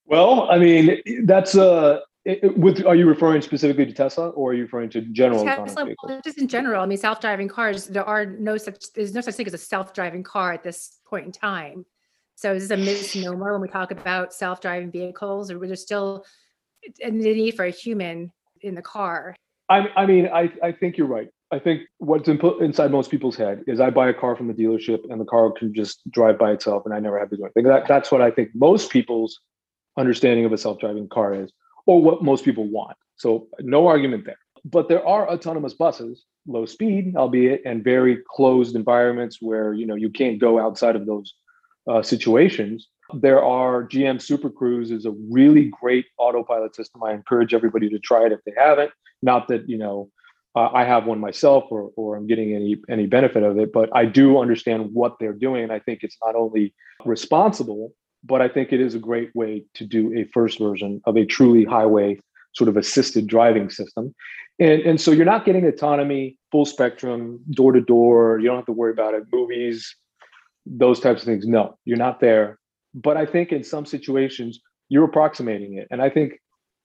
Well, 0.06 0.50
I 0.52 0.60
mean, 0.60 1.02
that's 1.26 1.56
uh 1.56 2.02
it, 2.24 2.56
with 2.56 2.86
are 2.86 2.96
you 2.96 3.08
referring 3.08 3.42
specifically 3.42 3.86
to 3.86 3.94
Tesla 3.94 4.30
or 4.30 4.52
are 4.52 4.54
you 4.54 4.64
referring 4.64 4.90
to 4.92 5.02
general 5.02 5.44
Tesla, 5.44 5.88
well, 6.04 6.22
just 6.24 6.38
in 6.38 6.48
general? 6.48 6.84
I 6.84 6.86
mean, 6.86 6.98
self-driving 6.98 7.48
cars. 7.48 7.88
There 7.88 8.06
are 8.06 8.26
no 8.26 8.58
such. 8.58 8.94
There's 8.94 9.14
no 9.14 9.22
such 9.22 9.36
thing 9.36 9.48
as 9.48 9.56
a 9.56 9.58
self-driving 9.58 10.24
car 10.24 10.54
at 10.54 10.62
this 10.62 11.00
point 11.06 11.26
in 11.26 11.32
time. 11.32 11.86
So 12.36 12.54
is 12.54 12.68
this 12.68 12.80
a 12.80 12.84
misnomer 12.84 13.54
when 13.54 13.62
we 13.62 13.68
talk 13.68 13.92
about 13.92 14.34
self-driving 14.34 14.92
vehicles, 14.92 15.50
or 15.50 15.60
there's 15.66 15.82
still 15.82 16.26
a 17.04 17.10
need 17.10 17.56
for 17.56 17.66
a 17.66 17.72
human 17.72 18.32
in 18.62 18.76
the 18.76 18.82
car? 18.82 19.36
I, 19.70 19.88
I 19.96 20.06
mean, 20.06 20.28
I, 20.28 20.52
I 20.62 20.72
think 20.72 20.98
you're 20.98 21.08
right. 21.08 21.30
I 21.52 21.60
think 21.60 21.82
what's 21.98 22.30
in, 22.30 22.40
inside 22.62 22.92
most 22.92 23.12
people's 23.12 23.36
head 23.36 23.64
is 23.68 23.80
I 23.80 23.90
buy 23.90 24.10
a 24.10 24.14
car 24.14 24.36
from 24.36 24.48
the 24.48 24.54
dealership 24.54 25.00
and 25.10 25.20
the 25.20 25.26
car 25.26 25.52
can 25.52 25.74
just 25.74 26.02
drive 26.10 26.40
by 26.40 26.52
itself 26.52 26.84
and 26.86 26.94
I 26.94 27.00
never 27.00 27.20
have 27.20 27.30
to 27.32 27.38
do 27.38 27.44
anything. 27.44 27.66
That, 27.66 27.88
that's 27.88 28.12
what 28.12 28.22
I 28.22 28.32
think 28.32 28.50
most 28.56 28.90
people's 28.90 29.40
understanding 29.98 30.46
of 30.46 30.54
a 30.54 30.58
self-driving 30.58 31.10
car 31.10 31.34
is 31.34 31.52
or 31.86 32.02
what 32.02 32.24
most 32.24 32.46
people 32.46 32.70
want. 32.70 32.96
So 33.18 33.48
no 33.60 33.88
argument 33.88 34.26
there. 34.26 34.38
But 34.64 34.88
there 34.88 35.06
are 35.06 35.30
autonomous 35.30 35.74
buses, 35.74 36.24
low 36.48 36.66
speed, 36.66 37.16
albeit, 37.16 37.64
and 37.66 37.84
very 37.84 38.20
closed 38.30 38.76
environments 38.76 39.40
where 39.42 39.74
you 39.74 39.86
know 39.86 39.96
you 39.96 40.10
can't 40.10 40.40
go 40.40 40.60
outside 40.60 40.96
of 40.96 41.06
those 41.06 41.34
uh, 41.90 42.04
situations. 42.04 42.88
There 43.14 43.44
are 43.44 43.88
GM 43.88 44.22
Super 44.22 44.50
Cruise 44.50 44.92
is 44.92 45.06
a 45.06 45.12
really 45.30 45.72
great 45.82 46.06
autopilot 46.18 46.76
system. 46.76 47.04
I 47.04 47.14
encourage 47.14 47.54
everybody 47.54 47.90
to 47.90 48.00
try 48.00 48.26
it 48.26 48.32
if 48.32 48.40
they 48.46 48.54
haven't. 48.56 48.92
Not 49.24 49.48
that 49.48 49.68
you 49.68 49.78
know 49.78 50.10
uh, 50.56 50.70
I 50.74 50.84
have 50.84 51.06
one 51.06 51.20
myself 51.20 51.66
or 51.70 51.92
or 51.96 52.16
I'm 52.16 52.28
getting 52.28 52.56
any 52.56 52.78
any 52.90 53.08
benefit 53.08 53.44
of 53.44 53.58
it, 53.58 53.72
but 53.72 53.90
I 53.96 54.06
do 54.06 54.40
understand 54.40 54.94
what 54.94 55.18
they're 55.20 55.34
doing, 55.34 55.64
and 55.64 55.72
I 55.72 55.80
think 55.80 56.04
it's 56.04 56.18
not 56.24 56.36
only 56.36 56.74
responsible 57.06 57.94
but 58.24 58.42
I 58.42 58.48
think 58.48 58.72
it 58.72 58.80
is 58.80 58.96
a 58.96 59.00
great 59.00 59.34
way 59.36 59.66
to 59.76 59.86
do 59.86 60.16
a 60.18 60.26
first 60.34 60.60
version 60.60 61.02
of 61.06 61.18
a 61.18 61.26
truly 61.26 61.66
highway 61.66 62.20
sort 62.54 62.68
of 62.68 62.78
assisted 62.78 63.28
driving 63.28 63.70
system. 63.70 64.14
And, 64.60 64.82
and 64.82 65.02
so 65.02 65.12
you're 65.12 65.26
not 65.26 65.46
getting 65.46 65.66
autonomy, 65.66 66.38
full 66.52 66.66
spectrum, 66.66 67.40
door 67.52 67.72
to 67.72 67.82
door. 67.82 68.40
You 68.40 68.48
don't 68.48 68.58
have 68.58 68.66
to 68.66 68.74
worry 68.74 68.92
about 68.92 69.14
it. 69.14 69.24
Movies, 69.32 69.96
those 70.66 71.00
types 71.00 71.22
of 71.22 71.26
things. 71.26 71.48
No, 71.48 71.78
you're 71.86 71.98
not 71.98 72.20
there. 72.20 72.60
But 72.94 73.18
I 73.18 73.26
think 73.26 73.52
in 73.52 73.64
some 73.64 73.86
situations, 73.86 74.60
you're 74.90 75.06
approximating 75.06 75.78
it. 75.78 75.88
And 75.90 76.02
I 76.02 76.10
think, 76.10 76.34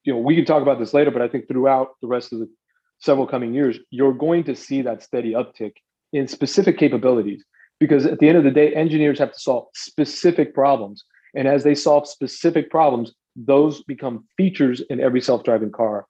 you 0.05 0.13
know, 0.13 0.21
we 0.21 0.37
can 0.37 0.45
talk 0.45 0.63
about 0.63 0.79
this 0.79 0.95
later, 0.95 1.11
but 1.11 1.21
I 1.21 1.29
think 1.29 1.49
throughout 1.49 1.89
the 2.01 2.07
rest 2.07 2.33
of 2.33 2.39
the 2.39 2.49
several 2.99 3.27
coming 3.27 3.55
years, 3.55 3.79
you're 3.91 4.15
going 4.15 4.45
to 4.45 4.57
see 4.57 4.83
that 4.83 5.03
steady 5.03 5.33
uptick 5.33 5.73
in 6.13 6.27
specific 6.29 6.79
capabilities. 6.79 7.45
Because 7.79 8.07
at 8.07 8.19
the 8.21 8.29
end 8.29 8.39
of 8.39 8.45
the 8.45 8.51
day, 8.51 8.75
engineers 8.75 9.19
have 9.19 9.33
to 9.33 9.39
solve 9.39 9.67
specific 9.75 10.55
problems 10.55 11.05
and 11.37 11.47
as 11.47 11.63
they 11.63 11.75
solve 11.75 12.09
specific 12.09 12.71
problems, 12.71 13.13
those 13.37 13.83
become 13.85 14.25
features 14.37 14.81
in 14.89 15.01
every 15.01 15.21
self 15.21 15.45
driving 15.45 15.71
car. 15.71 16.07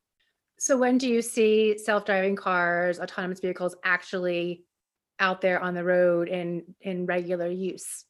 So, 0.58 0.78
when 0.78 0.96
do 0.96 1.08
you 1.08 1.20
see 1.20 1.76
self 1.76 2.06
driving 2.06 2.36
cars, 2.36 3.00
autonomous 3.00 3.40
vehicles 3.40 3.76
actually 3.84 4.62
out 5.18 5.40
there 5.40 5.60
on 5.60 5.74
the 5.74 5.84
road 5.84 6.28
in, 6.28 6.62
in 6.80 7.06
regular 7.06 7.48
use? 7.48 8.04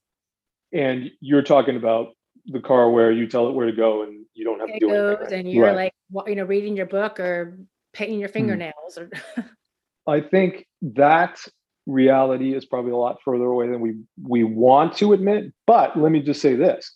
And 0.72 1.10
you're 1.20 1.42
talking 1.42 1.76
about 1.76 2.08
the 2.46 2.60
car 2.60 2.90
where 2.90 3.10
you 3.10 3.26
tell 3.26 3.48
it 3.48 3.52
where 3.52 3.66
to 3.66 3.72
go 3.72 4.02
and 4.02 4.26
you 4.34 4.44
don't 4.44 4.60
have 4.60 4.68
it 4.68 4.74
to 4.74 4.78
do 4.78 4.88
goes 4.88 5.16
anything. 5.20 5.40
And 5.40 5.50
you're 5.50 5.66
right. 5.66 5.92
like, 6.14 6.28
you 6.28 6.34
know, 6.34 6.44
reading 6.44 6.76
your 6.76 6.86
book 6.86 7.18
or 7.18 7.58
painting 7.96 8.20
your 8.20 8.28
hmm. 8.28 8.34
fingernails. 8.34 8.98
Or 8.98 9.10
I 10.06 10.20
think 10.20 10.66
that 10.82 11.40
reality 11.86 12.54
is 12.54 12.64
probably 12.64 12.92
a 12.92 12.96
lot 12.96 13.18
further 13.24 13.44
away 13.44 13.68
than 13.68 13.80
we 13.80 13.96
we 14.22 14.44
want 14.44 14.96
to 14.98 15.12
admit. 15.12 15.52
But 15.66 15.98
let 15.98 16.12
me 16.12 16.20
just 16.20 16.40
say 16.40 16.54
this: 16.54 16.94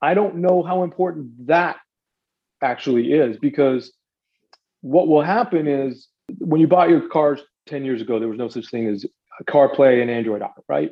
I 0.00 0.14
don't 0.14 0.36
know 0.36 0.62
how 0.62 0.82
important 0.82 1.46
that 1.46 1.76
actually 2.62 3.12
is 3.12 3.36
because 3.36 3.92
what 4.80 5.08
will 5.08 5.22
happen 5.22 5.66
is 5.66 6.08
when 6.38 6.60
you 6.60 6.66
bought 6.66 6.88
your 6.88 7.08
cars 7.08 7.40
10 7.66 7.84
years 7.84 8.00
ago, 8.00 8.18
there 8.18 8.28
was 8.28 8.38
no 8.38 8.48
such 8.48 8.70
thing 8.70 8.86
as 8.86 9.04
CarPlay 9.48 10.00
and 10.00 10.10
Android 10.10 10.42
Auto, 10.42 10.64
right? 10.68 10.90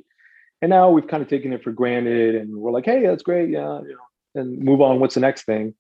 And 0.61 0.71
now 0.71 0.91
we've 0.91 1.07
kind 1.07 1.23
of 1.23 1.29
taken 1.29 1.53
it 1.53 1.63
for 1.63 1.73
granted 1.73 2.35
and 2.35 2.57
we're 2.57 2.71
like, 2.71 2.85
hey, 2.85 3.07
that's 3.07 3.23
great. 3.23 3.51
Yeah, 3.51 3.81
you 3.81 3.97
know, 3.97 4.41
and 4.41 4.59
move 4.59 4.81
on. 4.81 5.01
What's 5.01 5.15
the 5.15 5.21
next 5.21 5.45
thing? 5.45 5.75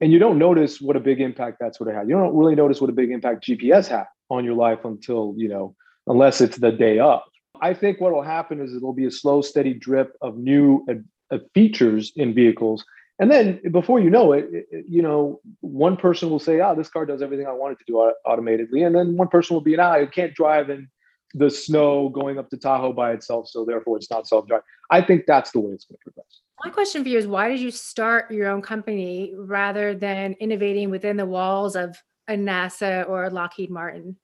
And 0.00 0.12
you 0.12 0.18
don't 0.18 0.38
notice 0.38 0.80
what 0.80 0.96
a 0.96 1.00
big 1.00 1.20
impact 1.20 1.58
that's 1.58 1.80
what 1.80 1.88
it 1.88 1.94
had. 1.94 2.08
You 2.08 2.16
don't 2.16 2.36
really 2.36 2.54
notice 2.54 2.80
what 2.80 2.90
a 2.90 2.92
big 2.92 3.10
impact 3.10 3.46
GPS 3.46 3.88
had 3.88 4.04
on 4.28 4.44
your 4.44 4.54
life 4.54 4.84
until, 4.84 5.34
you 5.36 5.48
know, 5.48 5.74
unless 6.06 6.40
it's 6.40 6.58
the 6.58 6.72
day 6.72 6.98
of. 6.98 7.20
I 7.62 7.72
think 7.72 8.00
what 8.00 8.12
will 8.12 8.22
happen 8.22 8.60
is 8.60 8.74
it'll 8.74 8.92
be 8.92 9.06
a 9.06 9.10
slow, 9.10 9.40
steady 9.40 9.72
drip 9.72 10.14
of 10.20 10.36
new 10.36 10.84
uh, 11.30 11.38
features 11.54 12.12
in 12.16 12.34
vehicles. 12.34 12.84
And 13.18 13.30
then 13.30 13.60
before 13.70 13.98
you 13.98 14.10
know 14.10 14.32
it, 14.32 14.46
it, 14.52 14.84
you 14.86 15.00
know, 15.00 15.40
one 15.60 15.96
person 15.96 16.28
will 16.28 16.38
say, 16.38 16.60
"Ah, 16.60 16.72
oh, 16.72 16.74
this 16.74 16.90
car 16.90 17.06
does 17.06 17.22
everything 17.22 17.46
I 17.46 17.52
wanted 17.52 17.78
to 17.78 17.84
do 17.86 18.12
automatically. 18.26 18.82
and 18.82 18.94
then 18.94 19.16
one 19.16 19.28
person 19.28 19.54
will 19.54 19.62
be, 19.62 19.78
"Ah, 19.78 19.94
it 19.94 20.12
can't 20.12 20.34
drive 20.34 20.68
in 20.68 20.88
the 21.32 21.48
snow 21.48 22.10
going 22.10 22.38
up 22.38 22.50
to 22.50 22.58
Tahoe 22.58 22.92
by 22.92 23.12
itself, 23.12 23.48
so 23.48 23.64
therefore 23.64 23.96
it's 23.96 24.10
not 24.10 24.28
self-driving." 24.28 24.64
I 24.90 25.00
think 25.00 25.24
that's 25.26 25.50
the 25.52 25.60
way 25.60 25.72
it's 25.72 25.86
going 25.86 25.96
to 25.96 26.02
progress. 26.02 26.42
My 26.64 26.70
question 26.70 27.02
for 27.02 27.08
you 27.08 27.18
is, 27.18 27.26
why 27.26 27.48
did 27.48 27.60
you 27.60 27.70
start 27.70 28.30
your 28.30 28.48
own 28.48 28.62
company 28.62 29.34
rather 29.36 29.94
than 29.94 30.34
innovating 30.40 30.90
within 30.90 31.16
the 31.16 31.26
walls 31.26 31.76
of 31.76 31.96
a 32.28 32.32
NASA 32.32 33.08
or 33.08 33.30
Lockheed 33.30 33.70
Martin? 33.70 34.16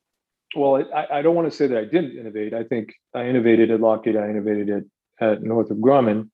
Well, 0.57 0.85
I, 0.95 1.19
I 1.19 1.23
don't 1.23 1.35
want 1.35 1.51
to 1.51 1.57
say 1.57 1.67
that 1.67 1.79
I 1.79 1.85
didn't 1.85 2.19
innovate. 2.19 2.55
I 2.55 2.65
think 2.65 2.95
I 3.15 3.25
innovated 3.25 3.71
at 3.71 3.81
Lockheed. 3.81 4.17
I 4.17 4.29
innovated 4.29 4.71
at, 4.71 4.85
at 5.21 5.43
Northrop 5.43 5.79
Grumman. 5.79 6.31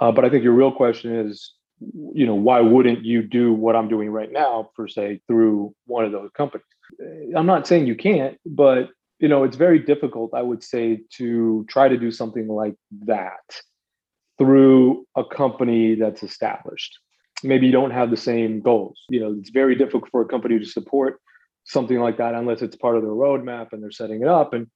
Uh, 0.00 0.12
but 0.12 0.24
I 0.24 0.30
think 0.30 0.44
your 0.44 0.52
real 0.52 0.72
question 0.72 1.14
is, 1.14 1.54
you 1.80 2.26
know, 2.26 2.34
why 2.34 2.60
wouldn't 2.60 3.04
you 3.04 3.22
do 3.22 3.52
what 3.52 3.76
I'm 3.76 3.88
doing 3.88 4.10
right 4.10 4.30
now, 4.30 4.70
per 4.74 4.88
se, 4.88 5.20
through 5.28 5.74
one 5.86 6.04
of 6.04 6.12
those 6.12 6.30
companies? 6.34 6.64
I'm 7.36 7.46
not 7.46 7.66
saying 7.66 7.86
you 7.86 7.96
can't, 7.96 8.36
but 8.46 8.90
you 9.18 9.28
know, 9.28 9.44
it's 9.44 9.56
very 9.56 9.78
difficult, 9.78 10.32
I 10.34 10.42
would 10.42 10.62
say, 10.62 11.00
to 11.14 11.66
try 11.68 11.88
to 11.88 11.96
do 11.96 12.10
something 12.10 12.48
like 12.48 12.74
that 13.06 13.42
through 14.38 15.06
a 15.16 15.24
company 15.24 15.94
that's 15.94 16.22
established. 16.22 16.98
Maybe 17.42 17.66
you 17.66 17.72
don't 17.72 17.90
have 17.90 18.10
the 18.10 18.16
same 18.16 18.60
goals. 18.60 18.98
You 19.08 19.20
know, 19.20 19.36
it's 19.38 19.50
very 19.50 19.74
difficult 19.74 20.10
for 20.10 20.22
a 20.22 20.26
company 20.26 20.58
to 20.58 20.64
support 20.64 21.20
something 21.64 21.98
like 22.00 22.16
that 22.16 22.34
unless 22.34 22.62
it's 22.62 22.76
part 22.76 22.96
of 22.96 23.02
their 23.02 23.10
roadmap 23.10 23.72
and 23.72 23.82
they're 23.82 23.90
setting 23.90 24.22
it 24.22 24.28
up. 24.28 24.54
And 24.54 24.68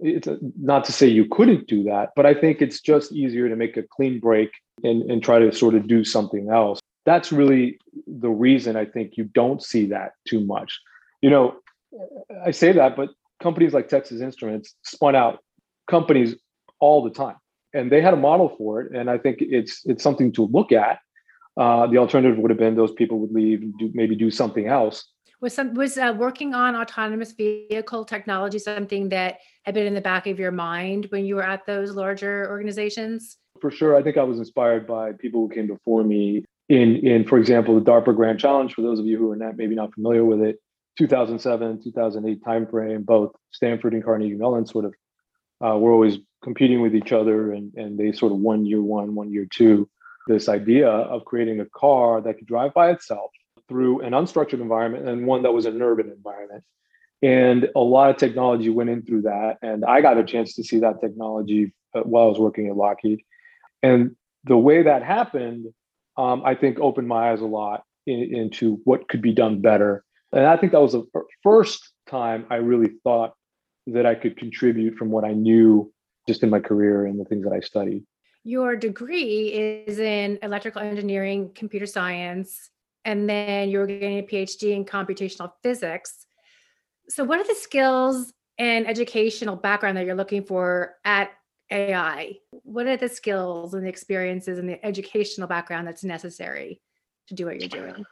it's 0.00 0.28
not 0.60 0.84
to 0.84 0.92
say 0.92 1.06
you 1.06 1.26
couldn't 1.26 1.66
do 1.66 1.84
that, 1.84 2.10
but 2.16 2.26
I 2.26 2.34
think 2.34 2.60
it's 2.60 2.80
just 2.80 3.12
easier 3.12 3.48
to 3.48 3.56
make 3.56 3.76
a 3.76 3.82
clean 3.82 4.20
break 4.20 4.50
and, 4.82 5.10
and 5.10 5.22
try 5.22 5.38
to 5.38 5.52
sort 5.52 5.74
of 5.74 5.88
do 5.88 6.04
something 6.04 6.50
else. 6.50 6.80
That's 7.06 7.32
really 7.32 7.78
the 8.06 8.30
reason 8.30 8.76
I 8.76 8.84
think 8.84 9.16
you 9.16 9.24
don't 9.24 9.62
see 9.62 9.86
that 9.86 10.12
too 10.26 10.40
much. 10.40 10.80
You 11.22 11.30
know, 11.30 11.56
I 12.44 12.50
say 12.50 12.72
that, 12.72 12.96
but 12.96 13.10
companies 13.42 13.72
like 13.72 13.88
Texas 13.88 14.20
Instruments 14.20 14.74
spun 14.82 15.14
out 15.14 15.38
companies 15.88 16.34
all 16.80 17.02
the 17.02 17.10
time, 17.10 17.36
and 17.74 17.90
they 17.90 18.00
had 18.00 18.14
a 18.14 18.16
model 18.16 18.54
for 18.56 18.80
it. 18.80 18.92
And 18.94 19.10
I 19.10 19.18
think 19.18 19.38
it's 19.40 19.82
it's 19.84 20.02
something 20.02 20.32
to 20.32 20.46
look 20.46 20.72
at. 20.72 21.00
Uh, 21.56 21.86
the 21.86 21.98
alternative 21.98 22.38
would 22.38 22.50
have 22.50 22.58
been 22.58 22.74
those 22.74 22.92
people 22.92 23.20
would 23.20 23.32
leave 23.32 23.62
and 23.62 23.78
do, 23.78 23.90
maybe 23.94 24.16
do 24.16 24.30
something 24.30 24.66
else 24.66 25.06
was 25.44 25.54
some 25.54 25.74
was 25.74 25.96
uh, 25.96 26.12
working 26.16 26.54
on 26.54 26.74
autonomous 26.74 27.32
vehicle 27.32 28.04
technology 28.04 28.58
something 28.58 29.10
that 29.10 29.38
had 29.64 29.74
been 29.74 29.86
in 29.86 29.94
the 29.94 30.00
back 30.00 30.26
of 30.26 30.40
your 30.40 30.50
mind 30.50 31.06
when 31.10 31.24
you 31.24 31.36
were 31.36 31.44
at 31.44 31.64
those 31.66 31.92
larger 31.92 32.48
organizations? 32.48 33.36
For 33.60 33.70
sure, 33.70 33.94
I 33.94 34.02
think 34.02 34.16
I 34.16 34.24
was 34.24 34.38
inspired 34.38 34.86
by 34.86 35.12
people 35.12 35.46
who 35.46 35.54
came 35.54 35.68
before 35.68 36.02
me. 36.02 36.44
In 36.70 36.96
in 37.06 37.28
for 37.28 37.38
example, 37.38 37.74
the 37.74 37.88
DARPA 37.88 38.16
Grand 38.16 38.40
Challenge. 38.40 38.72
For 38.74 38.82
those 38.82 38.98
of 38.98 39.06
you 39.06 39.18
who 39.18 39.30
are 39.30 39.36
not 39.36 39.56
maybe 39.56 39.74
not 39.74 39.94
familiar 39.94 40.24
with 40.24 40.40
it, 40.40 40.56
2007 40.98 41.82
2008 41.84 42.42
timeframe. 42.42 43.04
Both 43.04 43.32
Stanford 43.52 43.92
and 43.92 44.02
Carnegie 44.02 44.34
Mellon 44.34 44.66
sort 44.66 44.86
of 44.86 44.94
uh, 45.64 45.76
were 45.78 45.92
always 45.92 46.18
competing 46.42 46.80
with 46.80 46.94
each 46.94 47.12
other, 47.12 47.52
and 47.52 47.72
and 47.74 47.98
they 47.98 48.12
sort 48.12 48.32
of 48.32 48.38
one 48.38 48.66
year 48.66 48.82
one, 48.82 49.14
one 49.14 49.32
year 49.32 49.46
two. 49.50 49.88
This 50.26 50.48
idea 50.48 50.88
of 50.88 51.24
creating 51.24 51.60
a 51.60 51.66
car 51.66 52.20
that 52.22 52.38
could 52.38 52.46
drive 52.46 52.72
by 52.74 52.90
itself 52.90 53.30
through 53.68 54.00
an 54.00 54.12
unstructured 54.12 54.60
environment 54.60 55.08
and 55.08 55.26
one 55.26 55.42
that 55.42 55.52
was 55.52 55.66
an 55.66 55.80
urban 55.80 56.10
environment. 56.10 56.64
And 57.22 57.70
a 57.74 57.80
lot 57.80 58.10
of 58.10 58.16
technology 58.16 58.68
went 58.68 58.90
in 58.90 59.02
through 59.02 59.22
that. 59.22 59.58
And 59.62 59.84
I 59.84 60.00
got 60.00 60.18
a 60.18 60.24
chance 60.24 60.54
to 60.54 60.64
see 60.64 60.80
that 60.80 61.00
technology 61.00 61.72
uh, 61.94 62.00
while 62.00 62.24
I 62.24 62.28
was 62.28 62.38
working 62.38 62.68
at 62.68 62.76
Lockheed. 62.76 63.20
And 63.82 64.16
the 64.44 64.58
way 64.58 64.82
that 64.82 65.02
happened, 65.02 65.72
um, 66.16 66.42
I 66.44 66.54
think 66.54 66.78
opened 66.78 67.08
my 67.08 67.30
eyes 67.30 67.40
a 67.40 67.46
lot 67.46 67.84
in, 68.06 68.34
into 68.34 68.80
what 68.84 69.08
could 69.08 69.22
be 69.22 69.32
done 69.32 69.60
better. 69.60 70.04
And 70.32 70.46
I 70.46 70.56
think 70.56 70.72
that 70.72 70.80
was 70.80 70.92
the 70.92 71.06
first 71.42 71.90
time 72.06 72.46
I 72.50 72.56
really 72.56 72.92
thought 73.04 73.34
that 73.86 74.06
I 74.06 74.14
could 74.14 74.36
contribute 74.36 74.96
from 74.96 75.10
what 75.10 75.24
I 75.24 75.32
knew 75.32 75.92
just 76.26 76.42
in 76.42 76.50
my 76.50 76.60
career 76.60 77.06
and 77.06 77.20
the 77.20 77.24
things 77.24 77.44
that 77.44 77.52
I 77.52 77.60
studied. 77.60 78.04
Your 78.44 78.76
degree 78.76 79.84
is 79.86 79.98
in 79.98 80.38
electrical 80.42 80.82
engineering, 80.82 81.50
computer 81.54 81.86
science, 81.86 82.70
and 83.04 83.28
then 83.28 83.68
you're 83.70 83.86
getting 83.86 84.18
a 84.18 84.22
PhD 84.22 84.74
in 84.74 84.84
computational 84.84 85.52
physics. 85.62 86.26
So, 87.08 87.24
what 87.24 87.38
are 87.38 87.46
the 87.46 87.54
skills 87.54 88.32
and 88.58 88.86
educational 88.86 89.56
background 89.56 89.96
that 89.96 90.06
you're 90.06 90.14
looking 90.14 90.44
for 90.44 90.94
at 91.04 91.30
AEye? 91.72 92.38
What 92.50 92.86
are 92.86 92.96
the 92.96 93.08
skills 93.08 93.74
and 93.74 93.84
the 93.84 93.88
experiences 93.88 94.58
and 94.58 94.68
the 94.68 94.84
educational 94.84 95.48
background 95.48 95.86
that's 95.86 96.04
necessary 96.04 96.80
to 97.28 97.34
do 97.34 97.46
what 97.46 97.60
you're 97.60 97.68
doing? 97.68 98.04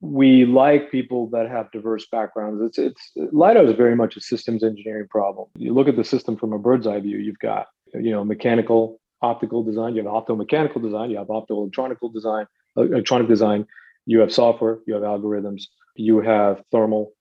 We 0.00 0.44
like 0.44 0.90
people 0.90 1.28
that 1.30 1.48
have 1.48 1.70
diverse 1.72 2.06
backgrounds. 2.10 2.62
It's 2.62 2.78
it's 2.78 3.32
LiDAR 3.32 3.64
is 3.64 3.76
very 3.76 3.96
much 3.96 4.16
a 4.16 4.20
systems 4.20 4.62
engineering 4.62 5.08
problem. 5.10 5.48
You 5.56 5.74
look 5.74 5.88
at 5.88 5.96
the 5.96 6.04
system 6.04 6.36
from 6.36 6.52
a 6.52 6.58
bird's 6.58 6.86
eye 6.86 7.00
view. 7.00 7.18
You've 7.18 7.38
got 7.38 7.66
you 7.94 8.10
know 8.10 8.24
mechanical, 8.24 9.00
optical 9.20 9.62
design. 9.62 9.94
You 9.94 10.04
have 10.04 10.12
optomechanical 10.12 10.82
design. 10.82 11.10
You 11.10 11.18
have 11.18 11.28
optoelectronical 11.28 12.12
design, 12.12 12.46
electronic 12.76 13.28
design. 13.28 13.66
You 14.06 14.20
have 14.20 14.32
software. 14.32 14.78
You 14.86 14.94
have 14.94 15.02
algorithms. 15.02 15.64
You 15.96 16.20
have 16.20 16.62
thermal. 16.72 17.12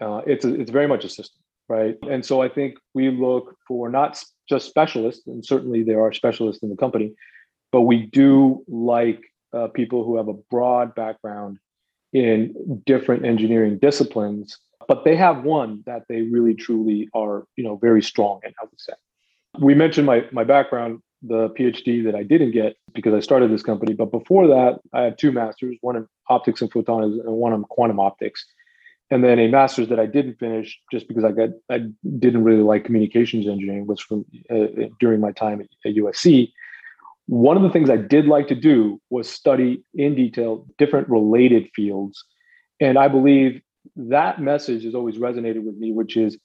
Uh, 0.00 0.22
it's 0.26 0.44
a, 0.44 0.54
it's 0.60 0.70
very 0.70 0.88
much 0.88 1.04
a 1.04 1.08
system 1.08 1.42
right? 1.68 1.96
And 2.08 2.24
so 2.24 2.42
I 2.42 2.48
think 2.48 2.74
we 2.92 3.10
look 3.10 3.56
for 3.66 3.88
not 3.88 4.22
just 4.48 4.68
specialists, 4.68 5.26
and 5.26 5.44
certainly 5.44 5.82
there 5.82 6.02
are 6.02 6.12
specialists 6.12 6.62
in 6.62 6.68
the 6.68 6.76
company, 6.76 7.14
but 7.70 7.82
we 7.82 8.06
do 8.06 8.62
like 8.68 9.20
uh, 9.52 9.68
people 9.68 10.04
who 10.04 10.16
have 10.16 10.28
a 10.28 10.34
broad 10.50 10.94
background 10.94 11.58
in 12.12 12.82
different 12.86 13.24
engineering 13.24 13.78
disciplines, 13.78 14.58
but 14.88 15.04
they 15.04 15.16
have 15.16 15.44
one 15.44 15.82
that 15.86 16.02
they 16.08 16.22
really 16.22 16.54
truly 16.54 17.08
are, 17.14 17.44
you 17.56 17.64
know, 17.64 17.76
very 17.76 18.02
strong 18.02 18.40
in. 18.44 18.52
I 18.60 18.64
would 18.64 18.80
say. 18.80 18.92
We 19.58 19.74
mentioned 19.74 20.06
my 20.06 20.24
my 20.32 20.44
background, 20.44 21.00
the 21.22 21.50
PhD 21.50 22.04
that 22.04 22.14
I 22.14 22.22
didn't 22.22 22.52
get 22.52 22.76
because 22.94 23.14
I 23.14 23.20
started 23.20 23.50
this 23.50 23.62
company, 23.62 23.94
but 23.94 24.10
before 24.10 24.46
that, 24.48 24.80
I 24.92 25.02
had 25.02 25.18
two 25.18 25.32
masters, 25.32 25.76
one 25.80 25.96
in 25.96 26.06
optics 26.28 26.60
and 26.62 26.70
photonics, 26.70 27.20
and 27.20 27.32
one 27.32 27.52
in 27.52 27.62
quantum 27.64 28.00
optics 28.00 28.44
and 29.12 29.22
then 29.22 29.38
a 29.38 29.46
master's 29.46 29.90
that 29.90 30.00
I 30.00 30.06
didn't 30.06 30.38
finish 30.38 30.80
just 30.90 31.06
because 31.06 31.22
I 31.22 31.32
got 31.32 31.50
I 31.70 31.80
didn't 32.18 32.44
really 32.44 32.62
like 32.62 32.86
communications 32.86 33.46
engineering 33.46 33.86
was 33.86 34.00
from 34.00 34.24
uh, 34.50 34.88
during 35.00 35.20
my 35.20 35.32
time 35.32 35.60
at, 35.60 35.68
at 35.84 35.96
USC. 35.96 36.50
One 37.26 37.56
of 37.56 37.62
the 37.62 37.70
things 37.70 37.88
I 37.88 37.96
did 37.96 38.26
like 38.26 38.48
to 38.48 38.54
do 38.54 39.00
was 39.10 39.28
study 39.28 39.82
in 39.94 40.14
detail 40.14 40.66
different 40.78 41.08
related 41.08 41.68
fields, 41.74 42.24
and 42.80 42.98
I 42.98 43.08
believe 43.08 43.62
that 43.96 44.40
message 44.40 44.84
has 44.84 44.94
always 44.94 45.16
resonated 45.16 45.64
with 45.64 45.76
me, 45.76 45.92
which 45.92 46.16
is 46.16 46.38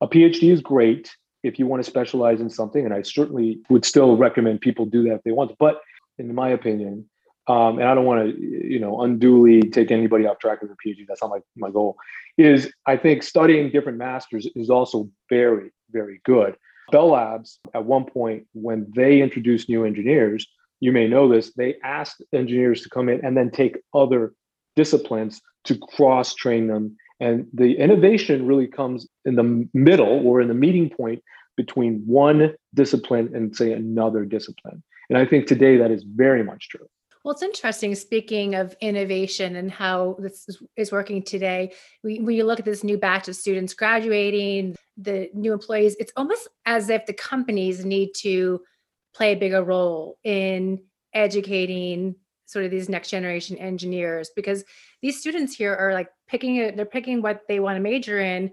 a 0.00 0.08
PhD 0.08 0.50
is 0.52 0.60
great 0.60 1.14
if 1.42 1.58
you 1.58 1.66
want 1.66 1.82
to 1.82 1.88
specialize 1.88 2.40
in 2.40 2.50
something, 2.50 2.84
and 2.84 2.94
I 2.94 3.02
certainly 3.02 3.60
would 3.68 3.84
still 3.84 4.16
recommend 4.16 4.60
people 4.60 4.86
do 4.86 5.02
that 5.04 5.14
if 5.14 5.22
they 5.24 5.32
want 5.32 5.50
to. 5.50 5.56
But 5.58 5.80
in 6.18 6.34
my 6.34 6.50
opinion, 6.50 7.08
um, 7.48 7.78
and 7.78 7.88
I 7.88 7.94
don't 7.94 8.04
want 8.04 8.30
to, 8.30 8.40
you 8.40 8.78
know, 8.78 9.00
unduly 9.00 9.62
take 9.62 9.90
anybody 9.90 10.26
off 10.26 10.38
track 10.38 10.60
as 10.62 10.70
a 10.70 10.76
PhD. 10.86 11.06
That's 11.08 11.22
not 11.22 11.30
my, 11.30 11.40
my 11.56 11.70
goal. 11.70 11.96
Is 12.38 12.72
I 12.86 12.96
think 12.96 13.22
studying 13.22 13.70
different 13.70 13.98
masters 13.98 14.46
is 14.54 14.70
also 14.70 15.08
very, 15.28 15.72
very 15.90 16.20
good. 16.24 16.56
Bell 16.90 17.10
Labs, 17.10 17.58
at 17.74 17.84
one 17.84 18.04
point, 18.04 18.46
when 18.52 18.90
they 18.94 19.20
introduced 19.20 19.68
new 19.68 19.84
engineers, 19.84 20.46
you 20.80 20.92
may 20.92 21.06
know 21.06 21.28
this, 21.28 21.52
they 21.54 21.76
asked 21.84 22.22
engineers 22.32 22.82
to 22.82 22.90
come 22.90 23.08
in 23.08 23.24
and 23.24 23.36
then 23.36 23.50
take 23.50 23.78
other 23.94 24.32
disciplines 24.74 25.40
to 25.64 25.78
cross 25.78 26.34
train 26.34 26.66
them. 26.66 26.96
And 27.20 27.46
the 27.52 27.74
innovation 27.78 28.46
really 28.46 28.66
comes 28.66 29.06
in 29.24 29.36
the 29.36 29.68
middle 29.72 30.26
or 30.26 30.40
in 30.40 30.48
the 30.48 30.54
meeting 30.54 30.90
point 30.90 31.22
between 31.56 32.02
one 32.04 32.54
discipline 32.74 33.30
and, 33.34 33.54
say, 33.54 33.72
another 33.72 34.24
discipline. 34.24 34.82
And 35.08 35.18
I 35.18 35.24
think 35.24 35.46
today 35.46 35.76
that 35.76 35.90
is 35.90 36.02
very 36.02 36.42
much 36.42 36.68
true. 36.68 36.88
Well, 37.24 37.32
it's 37.32 37.42
interesting. 37.42 37.94
Speaking 37.94 38.56
of 38.56 38.74
innovation 38.80 39.54
and 39.56 39.70
how 39.70 40.16
this 40.18 40.48
is 40.76 40.90
working 40.90 41.22
today, 41.22 41.72
when 42.02 42.34
you 42.34 42.44
look 42.44 42.58
at 42.58 42.64
this 42.64 42.82
new 42.82 42.98
batch 42.98 43.28
of 43.28 43.36
students 43.36 43.74
graduating, 43.74 44.74
the 44.96 45.30
new 45.32 45.52
employees, 45.52 45.96
it's 46.00 46.12
almost 46.16 46.48
as 46.66 46.90
if 46.90 47.06
the 47.06 47.12
companies 47.12 47.84
need 47.84 48.10
to 48.18 48.60
play 49.14 49.32
a 49.32 49.38
bigger 49.38 49.62
role 49.62 50.18
in 50.24 50.82
educating 51.14 52.16
sort 52.46 52.64
of 52.64 52.70
these 52.70 52.88
next 52.88 53.10
generation 53.10 53.56
engineers 53.56 54.30
because 54.34 54.64
these 55.00 55.20
students 55.20 55.54
here 55.54 55.74
are 55.74 55.94
like 55.94 56.08
picking 56.28 56.56
it, 56.56 56.76
they're 56.76 56.84
picking 56.84 57.22
what 57.22 57.42
they 57.46 57.60
want 57.60 57.76
to 57.76 57.80
major 57.80 58.18
in 58.18 58.50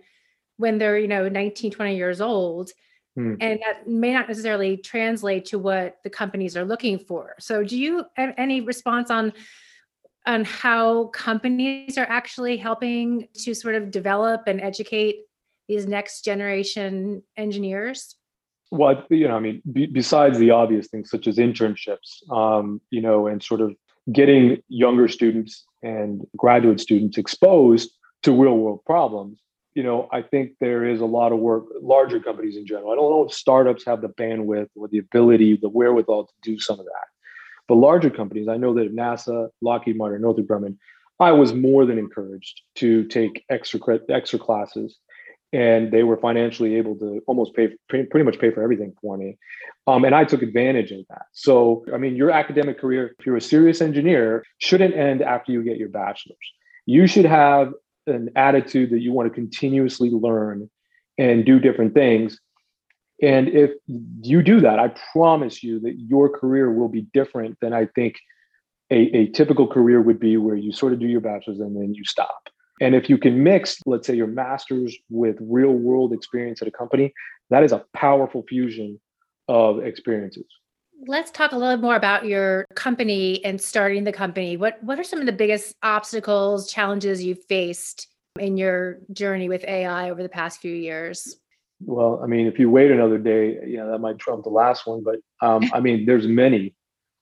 when 0.57 0.77
they're, 0.77 0.97
you 0.97 1.07
know, 1.07 1.27
19, 1.27 1.71
20 1.71 1.95
years 1.95 2.21
old 2.21 2.71
Hmm. 3.19 3.33
And 3.41 3.59
that 3.65 3.85
may 3.85 4.13
not 4.13 4.29
necessarily 4.29 4.77
translate 4.77 5.43
to 5.47 5.59
what 5.59 5.97
the 6.05 6.09
companies 6.09 6.55
are 6.55 6.63
looking 6.63 6.97
for. 6.97 7.35
So 7.37 7.65
do 7.65 7.77
you 7.77 8.05
have 8.15 8.33
any 8.37 8.61
response 8.61 9.11
on 9.11 9.33
on 10.25 10.45
how 10.45 11.07
companies 11.07 11.97
are 11.97 12.05
actually 12.05 12.55
helping 12.55 13.27
to 13.33 13.53
sort 13.53 13.75
of 13.75 13.91
develop 13.91 14.43
and 14.47 14.61
educate 14.61 15.17
these 15.67 15.85
next 15.85 16.23
generation 16.23 17.21
engineers? 17.35 18.15
Well, 18.71 19.03
you 19.09 19.27
know, 19.27 19.35
I 19.35 19.39
mean, 19.39 19.61
b- 19.69 19.87
besides 19.87 20.37
the 20.37 20.51
obvious 20.51 20.87
things 20.87 21.09
such 21.09 21.27
as 21.27 21.37
internships, 21.37 22.29
um, 22.31 22.79
you 22.89 23.01
know, 23.01 23.27
and 23.27 23.43
sort 23.43 23.59
of 23.59 23.75
getting 24.13 24.61
younger 24.69 25.09
students 25.09 25.65
and 25.83 26.25
graduate 26.37 26.79
students 26.79 27.17
exposed 27.17 27.91
to 28.23 28.31
real 28.31 28.57
world 28.57 28.81
problems, 28.85 29.41
you 29.79 29.85
know, 29.85 30.09
I 30.11 30.21
think 30.21 30.55
there 30.59 30.83
is 30.83 30.99
a 30.99 31.05
lot 31.05 31.31
of 31.31 31.39
work, 31.39 31.63
larger 31.81 32.19
companies 32.19 32.57
in 32.57 32.65
general. 32.65 32.91
I 32.91 32.95
don't 32.95 33.09
know 33.09 33.23
if 33.23 33.33
startups 33.33 33.85
have 33.85 34.01
the 34.01 34.09
bandwidth 34.09 34.67
or 34.75 34.89
the 34.89 34.97
ability, 34.97 35.55
the 35.55 35.69
wherewithal 35.69 36.25
to 36.25 36.33
do 36.41 36.59
some 36.59 36.81
of 36.81 36.85
that. 36.85 37.07
But 37.65 37.75
larger 37.75 38.09
companies, 38.09 38.49
I 38.49 38.57
know 38.57 38.73
that 38.73 38.93
NASA, 38.93 39.47
Lockheed 39.61 39.95
Martin, 39.95 40.21
Northrop 40.21 40.47
Grumman, 40.47 40.75
I 41.21 41.31
was 41.31 41.53
more 41.53 41.85
than 41.85 41.97
encouraged 41.97 42.59
to 42.75 43.05
take 43.05 43.45
extra 43.49 43.79
extra 44.09 44.37
classes, 44.37 44.97
and 45.53 45.93
they 45.93 46.03
were 46.03 46.17
financially 46.17 46.75
able 46.75 46.97
to 46.97 47.21
almost 47.25 47.53
pay 47.53 47.69
pretty 47.87 48.23
much 48.23 48.37
pay 48.37 48.51
for 48.51 48.61
everything 48.61 48.93
for 49.01 49.15
me, 49.15 49.37
um, 49.87 50.03
and 50.03 50.13
I 50.13 50.25
took 50.25 50.41
advantage 50.41 50.91
of 50.91 51.05
that. 51.09 51.27
So, 51.31 51.85
I 51.93 51.97
mean, 51.97 52.17
your 52.17 52.31
academic 52.31 52.81
career, 52.81 53.15
if 53.17 53.25
you're 53.25 53.37
a 53.37 53.41
serious 53.41 53.79
engineer, 53.79 54.43
shouldn't 54.57 54.93
end 54.93 55.21
after 55.21 55.53
you 55.53 55.63
get 55.63 55.77
your 55.77 55.87
bachelor's. 55.87 56.37
You 56.85 57.07
should 57.07 57.23
have 57.23 57.71
an 58.07 58.29
attitude 58.35 58.91
that 58.91 58.99
you 58.99 59.11
want 59.11 59.27
to 59.27 59.33
continuously 59.33 60.09
learn 60.09 60.69
and 61.17 61.45
do 61.45 61.59
different 61.59 61.93
things. 61.93 62.39
And 63.21 63.49
if 63.49 63.71
you 64.21 64.41
do 64.41 64.61
that, 64.61 64.79
I 64.79 64.93
promise 65.11 65.61
you 65.61 65.79
that 65.81 65.95
your 65.99 66.29
career 66.29 66.71
will 66.71 66.87
be 66.87 67.01
different 67.13 67.57
than 67.59 67.73
I 67.73 67.85
think 67.87 68.15
a, 68.91 68.95
a 69.15 69.27
typical 69.27 69.67
career 69.67 70.01
would 70.01 70.19
be, 70.19 70.37
where 70.37 70.55
you 70.55 70.71
sort 70.71 70.93
of 70.93 70.99
do 70.99 71.07
your 71.07 71.21
bachelor's 71.21 71.59
and 71.59 71.75
then 71.75 71.93
you 71.93 72.03
stop. 72.05 72.47
And 72.81 72.95
if 72.95 73.09
you 73.09 73.17
can 73.17 73.43
mix, 73.43 73.79
let's 73.85 74.07
say, 74.07 74.15
your 74.15 74.27
master's 74.27 74.97
with 75.09 75.35
real 75.41 75.73
world 75.73 76.13
experience 76.13 76.61
at 76.61 76.67
a 76.67 76.71
company, 76.71 77.13
that 77.49 77.63
is 77.63 77.73
a 77.73 77.83
powerful 77.93 78.43
fusion 78.47 78.99
of 79.49 79.83
experiences 79.83 80.45
let's 81.07 81.31
talk 81.31 81.51
a 81.51 81.57
little 81.57 81.77
more 81.77 81.95
about 81.95 82.25
your 82.25 82.65
company 82.75 83.43
and 83.45 83.59
starting 83.61 84.03
the 84.03 84.11
company. 84.11 84.57
What 84.57 84.81
what 84.83 84.99
are 84.99 85.03
some 85.03 85.19
of 85.19 85.25
the 85.25 85.31
biggest 85.31 85.75
obstacles, 85.83 86.71
challenges 86.71 87.23
you've 87.23 87.43
faced 87.45 88.07
in 88.39 88.57
your 88.57 88.99
journey 89.11 89.49
with 89.49 89.63
AEye 89.63 90.09
over 90.09 90.23
the 90.23 90.29
past 90.29 90.61
few 90.61 90.73
years? 90.73 91.37
Well, 91.81 92.19
I 92.21 92.27
mean, 92.27 92.47
if 92.47 92.59
you 92.59 92.69
wait 92.69 92.91
another 92.91 93.17
day, 93.17 93.57
you 93.65 93.77
know 93.77 93.91
that 93.91 93.99
might 93.99 94.19
trump 94.19 94.43
the 94.43 94.49
last 94.49 94.85
one. 94.85 95.03
But 95.03 95.19
um, 95.45 95.69
I 95.73 95.79
mean, 95.79 96.05
there's 96.05 96.27
many, 96.27 96.75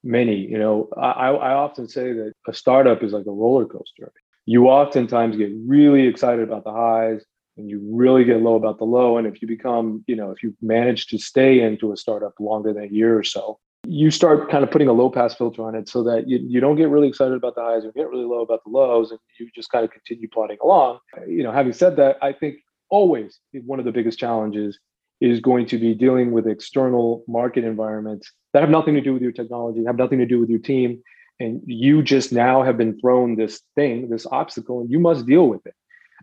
many. 0.04 0.36
You 0.36 0.58
know, 0.58 0.90
I, 0.98 1.30
I 1.30 1.54
often 1.54 1.88
say 1.88 2.14
that 2.14 2.34
a 2.48 2.54
startup 2.54 3.04
is 3.04 3.14
like 3.14 3.26
a 3.28 3.32
roller 3.32 3.66
coaster. 3.66 4.12
You 4.46 4.68
oftentimes 4.68 5.36
get 5.36 5.52
really 5.66 6.08
excited 6.08 6.42
about 6.42 6.64
the 6.64 6.72
highs, 6.72 7.22
and 7.58 7.70
you 7.70 7.82
really 7.92 8.24
get 8.24 8.42
low 8.42 8.56
about 8.56 8.80
the 8.80 8.86
low. 8.86 9.18
And 9.18 9.28
if 9.28 9.42
you 9.42 9.48
become, 9.48 10.04
you 10.08 10.16
know, 10.16 10.32
if 10.32 10.42
you 10.42 10.56
manage 10.62 11.08
to 11.08 11.20
stay 11.20 11.62
into 11.62 11.92
a 11.92 11.98
startup 11.98 12.34
longer 12.40 12.74
than 12.74 12.84
a 12.84 12.88
year 12.88 13.18
or 13.18 13.24
so, 13.24 13.60
you 13.88 14.12
start 14.12 14.52
kind 14.52 14.64
of 14.64 14.72
putting 14.72 14.90
a 14.90 14.94
low 14.94 15.10
pass 15.10 15.34
filter 15.34 15.64
on 15.64 15.74
it 15.74 15.88
so 15.88 16.04
that 16.04 16.28
you, 16.28 16.40
you 16.46 16.60
don't 16.60 16.76
get 16.76 16.90
really 16.90 17.08
excited 17.08 17.34
about 17.34 17.56
the 17.56 17.62
highs 17.62 17.84
and 17.84 17.94
get 17.94 18.10
really 18.10 18.26
low 18.26 18.42
about 18.42 18.62
the 18.66 18.70
lows 18.70 19.12
and 19.12 19.20
you 19.40 19.50
just 19.56 19.72
kind 19.72 19.86
of 19.86 19.92
continue 19.92 20.28
plodding 20.28 20.58
along. 20.62 21.00
You 21.26 21.44
know 21.44 21.52
having 21.52 21.74
said 21.74 21.96
that 21.98 22.18
i 22.22 22.34
think 22.34 22.58
always 22.90 23.40
one 23.66 23.80
of 23.80 23.86
the 23.86 23.92
biggest 23.92 24.20
challenges 24.20 24.80
is 25.20 25.40
going 25.40 25.66
to 25.68 25.78
be 25.78 25.94
dealing 25.94 26.32
with 26.32 26.48
external 26.48 27.24
market 27.28 27.64
environments 27.64 28.32
that 28.54 28.62
have 28.62 28.70
nothing 28.70 28.94
to 28.94 29.02
do 29.02 29.14
with 29.14 29.22
your 29.22 29.32
technology 29.32 29.84
have 29.86 29.98
nothing 29.98 30.20
to 30.20 30.26
do 30.26 30.40
with 30.40 30.50
your 30.50 30.60
team 30.60 31.02
and 31.40 31.62
you 31.66 32.02
just 32.02 32.32
now 32.32 32.64
have 32.64 32.78
been 32.78 33.00
thrown 33.00 33.36
this 33.36 33.62
thing 33.76 34.10
this 34.10 34.26
obstacle 34.28 34.82
and 34.82 34.92
you 34.92 35.00
must 35.00 35.26
deal 35.26 35.48
with 35.48 35.66
it. 35.66 35.74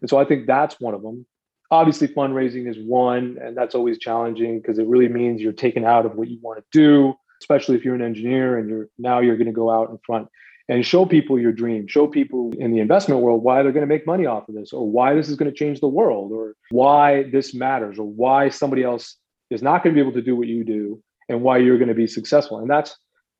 And 0.00 0.10
so 0.10 0.18
i 0.18 0.24
think 0.24 0.46
that's 0.46 0.80
one 0.80 0.94
of 0.94 1.02
them. 1.02 1.26
Obviously 1.70 2.08
fundraising 2.08 2.68
is 2.68 2.76
one 2.78 3.38
and 3.42 3.56
that's 3.56 3.74
always 3.74 3.98
challenging 3.98 4.60
because 4.60 4.78
it 4.78 4.86
really 4.86 5.08
means 5.08 5.40
you're 5.40 5.52
taken 5.52 5.84
out 5.84 6.06
of 6.06 6.14
what 6.14 6.28
you 6.28 6.38
want 6.42 6.58
to 6.58 6.64
do 6.72 7.14
especially 7.44 7.76
if 7.76 7.84
you're 7.84 7.94
an 7.94 8.02
engineer 8.02 8.58
and 8.58 8.70
you're 8.70 8.88
now 8.98 9.20
you're 9.20 9.36
going 9.36 9.46
to 9.46 9.52
go 9.52 9.70
out 9.70 9.90
in 9.90 9.98
front 10.06 10.28
and 10.70 10.84
show 10.84 11.04
people 11.04 11.38
your 11.38 11.52
dream, 11.52 11.86
show 11.86 12.06
people 12.06 12.54
in 12.58 12.72
the 12.72 12.80
investment 12.80 13.20
world 13.20 13.42
why 13.42 13.62
they're 13.62 13.70
going 13.70 13.86
to 13.86 13.94
make 13.94 14.06
money 14.06 14.24
off 14.24 14.48
of 14.48 14.54
this, 14.54 14.72
or 14.72 14.90
why 14.90 15.14
this 15.14 15.28
is 15.28 15.36
going 15.36 15.50
to 15.50 15.56
change 15.56 15.78
the 15.78 15.86
world, 16.00 16.32
or 16.32 16.54
why 16.70 17.24
this 17.24 17.54
matters, 17.54 17.98
or 17.98 18.08
why 18.08 18.48
somebody 18.48 18.82
else 18.82 19.16
is 19.50 19.62
not 19.62 19.84
going 19.84 19.94
to 19.94 19.98
be 19.98 20.00
able 20.00 20.18
to 20.18 20.22
do 20.22 20.34
what 20.34 20.48
you 20.48 20.64
do, 20.64 21.02
and 21.28 21.42
why 21.42 21.58
you're 21.58 21.76
going 21.76 21.88
to 21.88 21.94
be 21.94 22.06
successful. 22.06 22.60
And 22.60 22.70
that's 22.70 22.96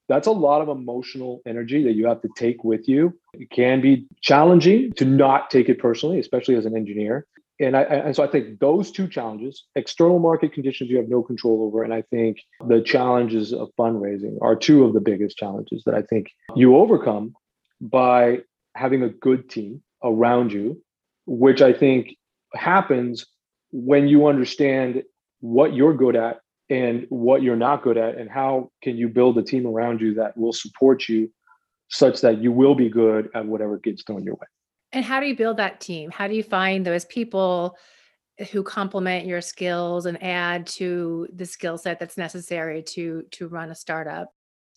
that's 0.07 0.27
a 0.27 0.33
lot 0.33 0.61
of 0.61 0.69
emotional 0.69 1.41
energy 1.47 1.83
that 1.85 1.95
you 1.95 2.07
have 2.07 2.21
to 2.21 2.29
take 2.37 2.63
with 2.63 2.87
you. 2.87 3.19
It 3.33 3.49
can 3.49 3.81
be 3.81 4.07
challenging 4.21 4.93
to 4.99 5.07
not 5.07 5.51
take 5.51 5.71
it 5.71 5.79
personally, 5.79 6.19
especially 6.21 6.57
as 6.57 6.67
an 6.67 6.77
engineer. 6.77 7.27
And 7.61 7.77
I 7.77 7.83
and 7.83 8.17
so 8.17 8.25
I 8.25 8.27
think 8.27 8.59
those 8.59 8.91
two 8.91 9.07
challenges, 9.07 9.65
external 9.77 10.19
market 10.19 10.53
conditions 10.53 10.91
you 10.91 10.97
have 10.97 11.09
no 11.09 11.23
control 11.23 11.63
over, 11.63 11.85
and 11.85 11.95
I 11.95 12.03
think 12.03 12.39
the 12.67 12.83
challenges 12.83 13.53
of 13.53 13.71
fundraising 13.79 14.39
are 14.43 14.57
two 14.57 14.85
of 14.85 14.93
the 14.93 15.01
biggest 15.01 15.37
challenges 15.37 15.85
that 15.87 15.95
I 15.95 16.03
think 16.03 16.31
you 16.57 16.77
overcome 16.77 17.35
by 17.81 18.39
having 18.75 19.03
a 19.03 19.09
good 19.09 19.49
team 19.49 19.83
around 20.03 20.53
you, 20.53 20.83
which 21.27 21.63
I 21.63 21.73
think 21.73 22.17
happens 22.55 23.25
when 23.71 24.09
you 24.09 24.27
understand 24.27 25.03
what 25.41 25.75
you're 25.75 25.95
good 25.95 26.17
at 26.17 26.39
and 26.71 27.07
what 27.09 27.43
you're 27.43 27.57
not 27.57 27.83
good 27.83 27.99
at 27.99 28.17
and 28.17 28.31
how 28.31 28.71
can 28.83 28.97
you 28.97 29.09
build 29.09 29.37
a 29.39 29.43
team 29.43 29.67
around 29.67 30.01
you 30.01 30.15
that 30.15 30.37
will 30.37 30.53
support 30.53 31.09
you 31.09 31.31
such 31.89 32.21
that 32.23 32.39
you 32.39 32.51
will 32.51 32.75
be 32.75 32.89
good 32.89 33.29
at 33.35 33.47
whatever 33.47 33.77
gets 33.79 34.03
thrown 34.03 34.25
your 34.25 34.35
way 34.35 34.47
and 34.95 35.05
how 35.05 35.21
do 35.21 35.27
you 35.27 35.37
build 35.37 35.59
that 35.59 35.81
team? 35.81 36.11
How 36.11 36.29
do 36.29 36.35
you 36.35 36.43
find 36.43 36.87
those 36.87 37.05
people 37.05 37.77
who 38.51 38.63
complement 38.63 39.27
your 39.27 39.41
skills 39.41 40.07
and 40.07 40.21
add 40.23 40.67
to 40.67 41.29
the 41.35 41.47
skill 41.47 41.77
set 41.79 42.01
that's 42.01 42.17
necessary 42.17 42.83
to 42.83 43.25
to 43.33 43.49
run 43.49 43.71
a 43.71 43.75
startup? 43.75 44.29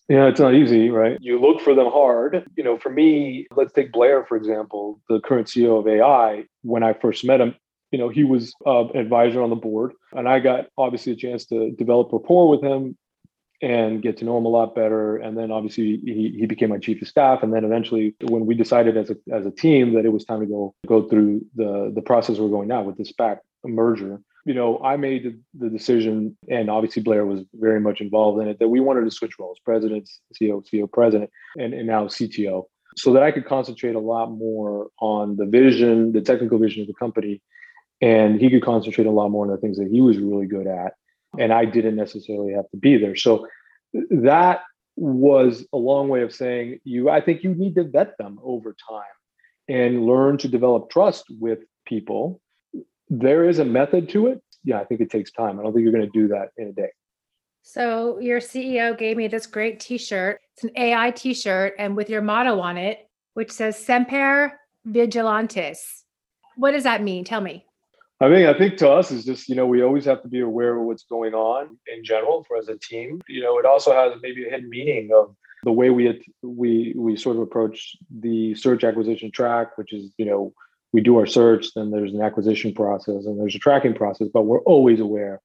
Yeah 0.08 0.26
it's 0.26 0.40
not 0.40 0.54
easy 0.54 0.90
right? 0.90 1.18
You 1.20 1.40
look 1.40 1.60
for 1.60 1.74
them 1.74 1.90
hard. 1.90 2.44
You 2.56 2.64
know 2.64 2.78
for 2.78 2.90
me 2.90 3.46
let's 3.56 3.72
take 3.72 3.92
blair 3.92 4.24
for 4.24 4.36
example 4.36 5.00
the 5.08 5.20
current 5.20 5.46
ceo 5.46 5.78
of 5.78 5.86
AEye 5.86 6.46
when 6.62 6.82
i 6.82 6.92
first 6.92 7.24
met 7.24 7.40
him 7.40 7.54
you 7.90 7.98
know, 7.98 8.08
he 8.08 8.24
was 8.24 8.52
uh, 8.66 8.88
an 8.88 8.98
advisor 8.98 9.42
on 9.42 9.50
the 9.50 9.56
board, 9.56 9.92
and 10.12 10.28
I 10.28 10.40
got 10.40 10.66
obviously 10.76 11.12
a 11.12 11.16
chance 11.16 11.46
to 11.46 11.70
develop 11.70 12.12
rapport 12.12 12.48
with 12.48 12.62
him 12.62 12.96
and 13.60 14.02
get 14.02 14.16
to 14.18 14.24
know 14.24 14.38
him 14.38 14.44
a 14.44 14.48
lot 14.48 14.74
better. 14.74 15.16
And 15.16 15.36
then 15.36 15.50
obviously 15.50 16.00
he, 16.04 16.34
he 16.38 16.46
became 16.46 16.70
my 16.70 16.78
chief 16.78 17.02
of 17.02 17.08
staff. 17.08 17.42
And 17.42 17.52
then 17.52 17.64
eventually, 17.64 18.14
when 18.22 18.46
we 18.46 18.54
decided 18.54 18.96
as 18.96 19.10
a 19.10 19.16
as 19.32 19.46
a 19.46 19.50
team 19.50 19.94
that 19.94 20.04
it 20.04 20.12
was 20.12 20.24
time 20.24 20.40
to 20.40 20.46
go 20.46 20.74
go 20.86 21.08
through 21.08 21.44
the 21.56 21.92
the 21.94 22.02
process 22.02 22.38
we're 22.38 22.48
going 22.48 22.68
now 22.68 22.82
with 22.82 22.96
the 22.96 23.04
SPAC 23.04 23.38
merger, 23.64 24.20
you 24.44 24.54
know, 24.54 24.80
I 24.82 24.96
made 24.96 25.40
the 25.58 25.68
decision, 25.68 26.36
and 26.48 26.70
obviously 26.70 27.02
Blair 27.02 27.26
was 27.26 27.42
very 27.54 27.80
much 27.80 28.00
involved 28.00 28.40
in 28.40 28.48
it, 28.48 28.58
that 28.60 28.68
we 28.68 28.80
wanted 28.80 29.04
to 29.04 29.10
switch 29.10 29.38
roles, 29.38 29.58
president, 29.64 30.08
CEO, 30.40 30.64
CEO, 30.66 30.90
president, 30.90 31.30
and, 31.58 31.74
and 31.74 31.86
now 31.86 32.06
CTO, 32.06 32.64
so 32.96 33.12
that 33.12 33.22
I 33.22 33.30
could 33.30 33.44
concentrate 33.44 33.94
a 33.94 34.00
lot 34.00 34.30
more 34.30 34.88
on 35.00 35.36
the 35.36 35.44
vision, 35.44 36.12
the 36.12 36.22
technical 36.22 36.58
vision 36.58 36.80
of 36.80 36.88
the 36.88 36.94
company, 36.94 37.42
and 38.00 38.40
he 38.40 38.48
could 38.48 38.62
concentrate 38.62 39.06
a 39.06 39.10
lot 39.10 39.28
more 39.28 39.44
on 39.44 39.50
the 39.50 39.58
things 39.58 39.76
that 39.76 39.88
he 39.88 40.00
was 40.00 40.16
really 40.16 40.46
good 40.46 40.66
at 40.66 40.94
and 41.38 41.52
i 41.52 41.64
didn't 41.64 41.96
necessarily 41.96 42.52
have 42.52 42.68
to 42.70 42.76
be 42.76 42.96
there. 42.96 43.16
So 43.16 43.46
that 44.10 44.60
was 44.96 45.64
a 45.72 45.76
long 45.76 46.08
way 46.08 46.22
of 46.22 46.34
saying 46.34 46.80
you 46.84 47.08
i 47.08 47.20
think 47.20 47.42
you 47.42 47.54
need 47.54 47.74
to 47.76 47.84
vet 47.84 48.16
them 48.18 48.38
over 48.42 48.74
time 48.88 49.16
and 49.68 50.06
learn 50.06 50.38
to 50.38 50.48
develop 50.48 50.90
trust 50.90 51.24
with 51.38 51.60
people. 51.86 52.40
There 53.08 53.48
is 53.48 53.58
a 53.58 53.64
method 53.64 54.08
to 54.10 54.26
it. 54.28 54.42
Yeah 54.64 54.80
i 54.80 54.84
think 54.84 55.00
it 55.00 55.10
takes 55.10 55.30
time. 55.30 55.58
I 55.58 55.62
don't 55.62 55.72
think 55.72 55.84
you're 55.84 55.92
going 55.92 56.10
to 56.10 56.20
do 56.20 56.28
that 56.28 56.48
in 56.56 56.68
a 56.68 56.72
day. 56.72 56.90
So 57.62 58.18
your 58.18 58.40
ceo 58.40 58.96
gave 58.96 59.16
me 59.16 59.28
this 59.28 59.46
great 59.46 59.78
t-shirt. 59.80 60.40
It's 60.54 60.64
an 60.64 60.70
AEye 60.76 61.14
t-shirt 61.14 61.74
and 61.78 61.96
with 61.96 62.10
your 62.10 62.22
motto 62.22 62.60
on 62.60 62.76
it 62.76 63.08
which 63.38 63.52
says 63.52 63.78
semper 63.78 64.58
vigilantes. 64.84 66.02
What 66.56 66.72
does 66.72 66.82
that 66.82 67.04
mean? 67.04 67.24
Tell 67.24 67.40
me 67.40 67.64
I 68.20 68.28
think 68.28 68.48
I 68.48 68.58
think 68.58 68.78
to 68.78 68.90
us 68.90 69.10
is 69.12 69.24
just 69.24 69.48
you 69.48 69.54
know 69.54 69.66
we 69.66 69.82
always 69.82 70.04
have 70.06 70.22
to 70.22 70.28
be 70.28 70.40
aware 70.40 70.76
of 70.76 70.84
what's 70.84 71.04
going 71.04 71.34
on 71.34 71.78
in 71.86 72.04
general 72.04 72.44
for 72.44 72.56
as 72.56 72.68
a 72.68 72.76
team. 72.76 73.20
You 73.28 73.42
know, 73.42 73.58
it 73.58 73.64
also 73.64 73.92
has 73.92 74.20
maybe 74.20 74.46
a 74.46 74.50
hidden 74.50 74.68
meaning 74.68 75.10
of 75.14 75.36
the 75.62 75.72
way 75.72 75.90
we 75.90 76.20
we 76.42 76.94
we 76.96 77.16
sort 77.16 77.36
of 77.36 77.42
approach 77.42 77.96
the 78.10 78.54
search 78.56 78.82
acquisition 78.82 79.30
track, 79.30 79.78
which 79.78 79.92
is 79.92 80.10
you 80.18 80.24
know 80.24 80.52
we 80.92 81.00
do 81.00 81.18
our 81.18 81.26
search, 81.26 81.74
then 81.74 81.90
there's 81.90 82.14
an 82.14 82.22
acquisition 82.22 82.74
process 82.74 83.26
and 83.26 83.38
there's 83.38 83.54
a 83.54 83.58
tracking 83.58 83.94
process, 83.94 84.28
but 84.32 84.42
we're 84.42 84.62
always 84.62 85.00
aware 85.00 85.40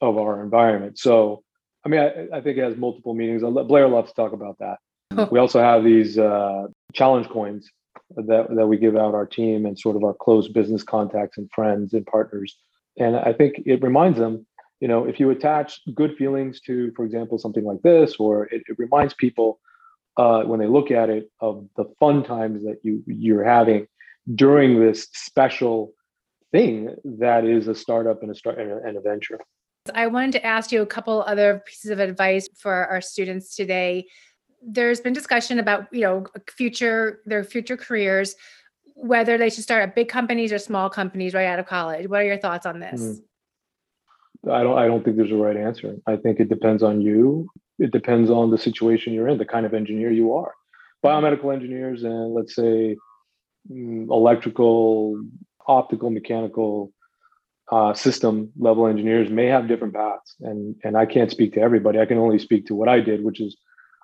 of 0.00 0.16
our 0.16 0.42
environment. 0.42 0.98
So 0.98 1.44
I 1.84 1.88
mean, 1.88 2.00
I, 2.00 2.38
I 2.38 2.40
think 2.40 2.58
it 2.58 2.64
has 2.64 2.76
multiple 2.76 3.14
meanings. 3.14 3.42
Blair 3.42 3.88
loves 3.88 4.10
to 4.10 4.14
talk 4.16 4.32
about 4.32 4.58
that. 4.58 5.30
we 5.30 5.38
also 5.38 5.60
have 5.60 5.84
these 5.84 6.18
uh, 6.18 6.66
challenge 6.92 7.28
coins 7.28 7.70
that, 8.16 8.46
that 8.54 8.66
we 8.66 8.76
give 8.76 8.96
out 8.96 9.14
our 9.14 9.26
team 9.26 9.66
and 9.66 9.78
sort 9.78 9.96
of 9.96 10.04
our 10.04 10.14
close 10.14 10.48
business 10.48 10.82
contacts 10.82 11.38
and 11.38 11.50
friends 11.54 11.92
and 11.92 12.06
partners. 12.06 12.56
And 12.98 13.16
I 13.16 13.32
think 13.32 13.62
it 13.66 13.82
reminds 13.82 14.18
them, 14.18 14.46
you 14.80 14.88
know, 14.88 15.04
if 15.04 15.20
you 15.20 15.30
attach 15.30 15.80
good 15.94 16.16
feelings 16.16 16.60
to, 16.62 16.92
for 16.96 17.04
example, 17.04 17.38
something 17.38 17.64
like 17.64 17.82
this, 17.82 18.16
or 18.18 18.44
it, 18.46 18.62
it 18.66 18.78
reminds 18.78 19.14
people 19.14 19.60
uh, 20.16 20.42
when 20.42 20.58
they 20.60 20.66
look 20.66 20.90
at 20.90 21.08
it 21.08 21.30
of 21.40 21.66
the 21.76 21.84
fun 21.98 22.22
times 22.24 22.62
that 22.64 22.78
you 22.82 23.02
you're 23.06 23.44
having 23.44 23.86
during 24.34 24.80
this 24.80 25.08
special 25.12 25.92
thing 26.52 26.94
that 27.04 27.44
is 27.44 27.68
a 27.68 27.74
startup 27.74 28.22
and 28.22 28.30
a 28.30 28.34
start 28.34 28.58
and 28.58 28.70
a, 28.70 28.76
and 28.78 28.96
a 28.96 29.00
venture. 29.00 29.38
I 29.94 30.08
wanted 30.08 30.32
to 30.32 30.44
ask 30.44 30.72
you 30.72 30.82
a 30.82 30.86
couple 30.86 31.22
other 31.22 31.62
pieces 31.66 31.90
of 31.90 32.00
advice 32.00 32.48
for 32.58 32.86
our 32.88 33.00
students 33.00 33.56
today 33.56 34.06
there's 34.62 35.00
been 35.00 35.12
discussion 35.12 35.58
about 35.58 35.86
you 35.92 36.02
know 36.02 36.26
future 36.48 37.20
their 37.26 37.44
future 37.44 37.76
careers 37.76 38.34
whether 38.94 39.38
they 39.38 39.48
should 39.48 39.64
start 39.64 39.82
at 39.82 39.94
big 39.94 40.08
companies 40.08 40.52
or 40.52 40.58
small 40.58 40.90
companies 40.90 41.32
right 41.32 41.46
out 41.46 41.58
of 41.58 41.66
college. 41.66 42.06
What 42.06 42.20
are 42.20 42.24
your 42.24 42.38
thoughts 42.38 42.66
on 42.66 42.80
this? 42.80 43.00
Mm-hmm. 43.00 44.50
i 44.50 44.62
don't 44.62 44.78
i 44.78 44.86
don't 44.86 45.04
think 45.04 45.16
there's 45.16 45.32
a 45.32 45.36
right 45.36 45.56
answer. 45.56 45.96
I 46.06 46.16
think 46.16 46.40
it 46.40 46.48
depends 46.48 46.82
on 46.82 47.00
you. 47.00 47.48
It 47.78 47.92
depends 47.92 48.30
on 48.30 48.50
the 48.50 48.58
situation 48.58 49.14
you're 49.14 49.28
in 49.28 49.38
the 49.38 49.46
kind 49.46 49.64
of 49.64 49.72
engineer 49.72 50.10
you 50.10 50.34
are. 50.34 50.52
Biomedical 51.04 51.52
engineers 51.52 52.02
and 52.02 52.34
let's 52.34 52.54
say 52.54 52.96
mm, 53.70 54.08
electrical 54.10 55.22
optical 55.66 56.10
mechanical 56.10 56.92
uh, 57.72 57.94
system 57.94 58.50
level 58.58 58.86
engineers 58.86 59.30
may 59.30 59.46
have 59.46 59.68
different 59.68 59.94
paths. 59.94 60.34
And 60.40 60.76
and 60.84 60.96
i 60.96 61.06
can't 61.06 61.30
speak 61.30 61.54
to 61.54 61.60
everybody. 61.60 61.98
I 61.98 62.06
can 62.06 62.18
only 62.18 62.38
speak 62.38 62.66
to 62.66 62.74
what 62.74 62.88
i 62.88 63.00
did 63.00 63.24
which 63.24 63.40
is 63.40 63.56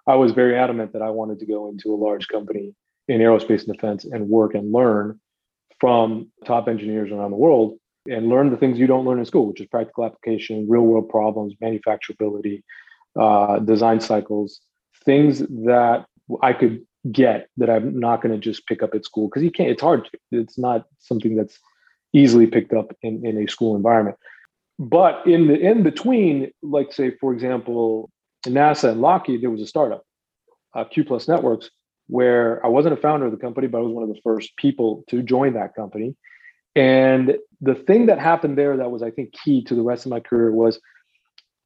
I 0.06 0.14
was 0.14 0.32
very 0.32 0.56
adamant 0.56 0.92
that 0.92 1.02
I 1.02 1.10
wanted 1.10 1.40
to 1.40 1.46
go 1.46 1.68
into 1.68 1.92
a 1.92 1.96
large 1.96 2.28
company 2.28 2.74
in 3.08 3.20
aerospace 3.20 3.64
and 3.66 3.74
defense 3.74 4.04
and 4.04 4.28
work 4.28 4.54
and 4.54 4.72
learn 4.72 5.20
from 5.80 6.30
top 6.44 6.68
engineers 6.68 7.10
around 7.10 7.30
the 7.30 7.36
world 7.36 7.78
and 8.08 8.28
learn 8.28 8.50
the 8.50 8.56
things 8.56 8.78
you 8.78 8.86
don't 8.86 9.04
learn 9.04 9.18
in 9.18 9.24
school, 9.24 9.48
which 9.48 9.60
is 9.60 9.66
practical 9.66 10.04
application, 10.04 10.66
real 10.68 10.82
world 10.82 11.08
problems, 11.08 11.54
manufacturability, 11.62 12.62
uh, 13.18 13.58
design 13.58 14.00
cycles, 14.00 14.60
things 15.04 15.40
that 15.40 16.06
I 16.42 16.52
could 16.52 16.84
get 17.10 17.48
that 17.56 17.70
I'm 17.70 17.98
not 17.98 18.22
going 18.22 18.32
to 18.32 18.38
just 18.38 18.66
pick 18.66 18.82
up 18.82 18.94
at 18.94 19.04
school 19.04 19.28
because 19.28 19.42
you 19.42 19.50
can't. 19.50 19.70
It's 19.70 19.82
hard. 19.82 20.04
To, 20.04 20.10
it's 20.32 20.58
not 20.58 20.86
something 20.98 21.36
that's 21.36 21.58
easily 22.12 22.46
picked 22.46 22.72
up 22.72 22.96
in, 23.02 23.24
in 23.26 23.38
a 23.38 23.48
school 23.48 23.76
environment. 23.76 24.16
But 24.78 25.26
in 25.26 25.46
the 25.46 25.58
in 25.58 25.82
between, 25.82 26.50
like 26.62 26.92
say 26.92 27.12
for 27.20 27.32
example, 27.32 28.10
NASA 28.46 28.90
and 28.90 29.00
Lockheed, 29.00 29.42
there 29.42 29.50
was 29.50 29.60
a 29.60 29.66
startup, 29.66 30.04
uh, 30.74 30.84
Q 30.84 31.04
Plus 31.04 31.28
Networks, 31.28 31.70
where 32.08 32.64
I 32.64 32.68
wasn't 32.68 32.94
a 32.94 33.00
founder 33.00 33.26
of 33.26 33.32
the 33.32 33.38
company, 33.38 33.66
but 33.66 33.78
I 33.78 33.82
was 33.82 33.92
one 33.92 34.02
of 34.02 34.08
the 34.08 34.20
first 34.22 34.56
people 34.56 35.04
to 35.08 35.22
join 35.22 35.54
that 35.54 35.74
company. 35.74 36.16
And 36.74 37.36
the 37.60 37.74
thing 37.74 38.06
that 38.06 38.18
happened 38.18 38.58
there 38.58 38.76
that 38.76 38.90
was, 38.90 39.02
I 39.02 39.10
think, 39.10 39.32
key 39.32 39.64
to 39.64 39.74
the 39.74 39.82
rest 39.82 40.04
of 40.04 40.10
my 40.10 40.20
career 40.20 40.52
was 40.52 40.78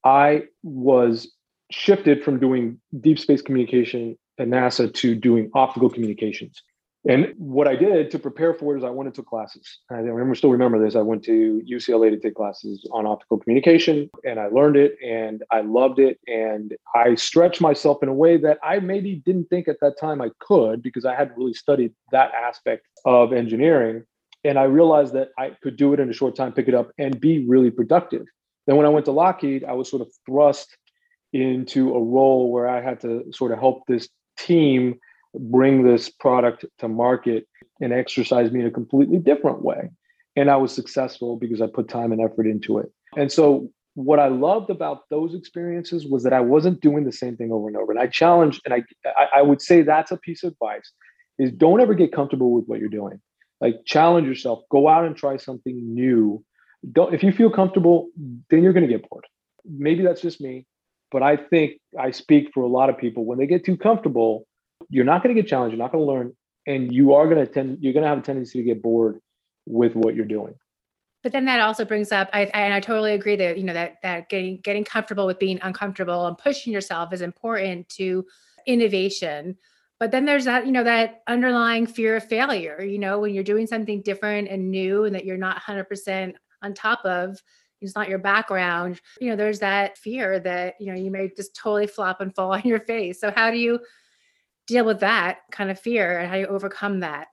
I 0.04 0.44
was 0.62 1.32
shifted 1.70 2.22
from 2.22 2.38
doing 2.38 2.80
deep 3.00 3.18
space 3.18 3.42
communication 3.42 4.16
at 4.38 4.48
NASA 4.48 4.92
to 4.94 5.14
doing 5.14 5.50
optical 5.54 5.90
communications. 5.90 6.62
And 7.08 7.32
what 7.38 7.66
I 7.66 7.76
did 7.76 8.10
to 8.10 8.18
prepare 8.18 8.52
for 8.52 8.74
it 8.74 8.78
is 8.78 8.84
I 8.84 8.90
went 8.90 9.14
took 9.14 9.26
classes. 9.26 9.78
I 9.90 9.96
remember, 9.96 10.34
still 10.34 10.50
remember 10.50 10.82
this. 10.84 10.94
I 10.94 11.00
went 11.00 11.24
to 11.24 11.62
UCLA 11.66 12.10
to 12.10 12.18
take 12.18 12.34
classes 12.34 12.86
on 12.92 13.06
optical 13.06 13.38
communication, 13.38 14.10
and 14.22 14.38
I 14.38 14.48
learned 14.48 14.76
it, 14.76 14.96
and 15.02 15.42
I 15.50 15.62
loved 15.62 15.98
it, 15.98 16.20
and 16.26 16.76
I 16.94 17.14
stretched 17.14 17.62
myself 17.62 18.02
in 18.02 18.10
a 18.10 18.14
way 18.14 18.36
that 18.38 18.58
I 18.62 18.80
maybe 18.80 19.22
didn't 19.24 19.48
think 19.48 19.66
at 19.66 19.80
that 19.80 19.98
time 19.98 20.20
I 20.20 20.30
could 20.40 20.82
because 20.82 21.06
I 21.06 21.14
hadn't 21.14 21.38
really 21.38 21.54
studied 21.54 21.94
that 22.12 22.32
aspect 22.34 22.86
of 23.06 23.32
engineering. 23.32 24.04
And 24.44 24.58
I 24.58 24.64
realized 24.64 25.14
that 25.14 25.30
I 25.38 25.56
could 25.62 25.76
do 25.76 25.94
it 25.94 26.00
in 26.00 26.10
a 26.10 26.14
short 26.14 26.36
time, 26.36 26.52
pick 26.52 26.68
it 26.68 26.74
up, 26.74 26.90
and 26.98 27.18
be 27.18 27.46
really 27.46 27.70
productive. 27.70 28.26
Then 28.66 28.76
when 28.76 28.86
I 28.86 28.90
went 28.90 29.06
to 29.06 29.12
Lockheed, 29.12 29.64
I 29.64 29.72
was 29.72 29.88
sort 29.88 30.02
of 30.02 30.10
thrust 30.26 30.76
into 31.32 31.94
a 31.94 32.02
role 32.02 32.52
where 32.52 32.68
I 32.68 32.82
had 32.82 33.00
to 33.00 33.24
sort 33.32 33.52
of 33.52 33.58
help 33.58 33.86
this 33.86 34.08
team 34.38 34.98
bring 35.34 35.84
this 35.84 36.08
product 36.08 36.64
to 36.78 36.88
market 36.88 37.46
and 37.80 37.92
exercise 37.92 38.50
me 38.50 38.60
in 38.60 38.66
a 38.66 38.70
completely 38.70 39.18
different 39.18 39.62
way. 39.62 39.90
And 40.36 40.50
I 40.50 40.56
was 40.56 40.72
successful 40.72 41.36
because 41.36 41.60
I 41.60 41.66
put 41.66 41.88
time 41.88 42.12
and 42.12 42.20
effort 42.20 42.46
into 42.46 42.78
it. 42.78 42.90
And 43.16 43.30
so 43.30 43.70
what 43.94 44.18
I 44.18 44.28
loved 44.28 44.70
about 44.70 45.08
those 45.10 45.34
experiences 45.34 46.06
was 46.06 46.22
that 46.22 46.32
I 46.32 46.40
wasn't 46.40 46.80
doing 46.80 47.04
the 47.04 47.12
same 47.12 47.36
thing 47.36 47.50
over 47.52 47.68
and 47.68 47.76
over. 47.76 47.92
And 47.92 48.00
I 48.00 48.06
challenge, 48.06 48.60
and 48.64 48.74
I, 48.74 48.84
I 49.36 49.42
would 49.42 49.60
say 49.60 49.82
that's 49.82 50.10
a 50.10 50.16
piece 50.16 50.44
of 50.44 50.52
advice 50.52 50.92
is 51.38 51.50
don't 51.50 51.80
ever 51.80 51.94
get 51.94 52.12
comfortable 52.12 52.52
with 52.52 52.66
what 52.66 52.78
you're 52.78 52.88
doing. 52.88 53.20
Like 53.60 53.76
challenge 53.84 54.26
yourself, 54.26 54.62
go 54.70 54.88
out 54.88 55.04
and 55.04 55.16
try 55.16 55.36
something 55.36 55.94
new. 55.94 56.44
Don't 56.92 57.12
if 57.12 57.22
you 57.22 57.32
feel 57.32 57.50
comfortable, 57.50 58.08
then 58.48 58.62
you're 58.62 58.72
going 58.72 58.86
to 58.86 58.92
get 58.92 59.08
bored. 59.08 59.26
Maybe 59.64 60.02
that's 60.02 60.22
just 60.22 60.40
me, 60.40 60.66
but 61.10 61.22
I 61.22 61.36
think 61.36 61.72
I 61.98 62.10
speak 62.10 62.50
for 62.54 62.62
a 62.62 62.68
lot 62.68 62.88
of 62.88 62.96
people. 62.96 63.24
When 63.26 63.38
they 63.38 63.46
get 63.46 63.64
too 63.64 63.76
comfortable, 63.76 64.46
you're 64.90 65.04
not 65.04 65.22
going 65.22 65.34
to 65.34 65.40
get 65.40 65.48
challenged. 65.48 65.72
You're 65.74 65.82
not 65.82 65.92
going 65.92 66.04
to 66.04 66.12
learn, 66.12 66.32
and 66.66 66.92
you 66.92 67.14
are 67.14 67.26
going 67.26 67.44
to 67.44 67.50
tend. 67.50 67.78
You're 67.80 67.92
going 67.92 68.02
to 68.02 68.08
have 68.08 68.18
a 68.18 68.22
tendency 68.22 68.58
to 68.58 68.64
get 68.64 68.82
bored 68.82 69.20
with 69.66 69.94
what 69.94 70.14
you're 70.14 70.26
doing. 70.26 70.54
But 71.22 71.32
then 71.32 71.44
that 71.46 71.60
also 71.60 71.84
brings 71.84 72.12
up, 72.12 72.30
I, 72.32 72.44
and 72.46 72.72
I 72.72 72.80
totally 72.80 73.12
agree 73.12 73.36
that 73.36 73.58
you 73.58 73.64
know 73.64 73.74
that 73.74 73.96
that 74.02 74.28
getting 74.28 74.58
getting 74.58 74.84
comfortable 74.84 75.26
with 75.26 75.38
being 75.38 75.58
uncomfortable 75.62 76.26
and 76.26 76.36
pushing 76.36 76.72
yourself 76.72 77.12
is 77.12 77.20
important 77.20 77.88
to 77.90 78.24
innovation. 78.66 79.56
But 79.98 80.12
then 80.12 80.24
there's 80.24 80.46
that 80.46 80.66
you 80.66 80.72
know 80.72 80.84
that 80.84 81.22
underlying 81.26 81.86
fear 81.86 82.16
of 82.16 82.24
failure. 82.24 82.82
You 82.82 82.98
know 82.98 83.18
when 83.20 83.34
you're 83.34 83.44
doing 83.44 83.66
something 83.66 84.02
different 84.02 84.48
and 84.48 84.70
new 84.70 85.04
and 85.04 85.14
that 85.14 85.26
you're 85.26 85.36
not 85.36 85.60
100% 85.62 86.34
on 86.62 86.74
top 86.74 87.04
of, 87.04 87.38
it's 87.82 87.94
not 87.94 88.08
your 88.08 88.18
background. 88.18 89.00
You 89.20 89.30
know 89.30 89.36
there's 89.36 89.58
that 89.58 89.98
fear 89.98 90.40
that 90.40 90.76
you 90.80 90.86
know 90.86 90.98
you 90.98 91.10
may 91.10 91.30
just 91.36 91.54
totally 91.54 91.86
flop 91.86 92.22
and 92.22 92.34
fall 92.34 92.52
on 92.52 92.62
your 92.62 92.80
face. 92.80 93.20
So 93.20 93.30
how 93.30 93.50
do 93.50 93.58
you 93.58 93.78
deal 94.72 94.84
with 94.84 95.00
that 95.00 95.38
kind 95.50 95.70
of 95.70 95.78
fear 95.78 96.18
and 96.18 96.28
how 96.30 96.36
you 96.36 96.46
overcome 96.46 97.00
that? 97.00 97.28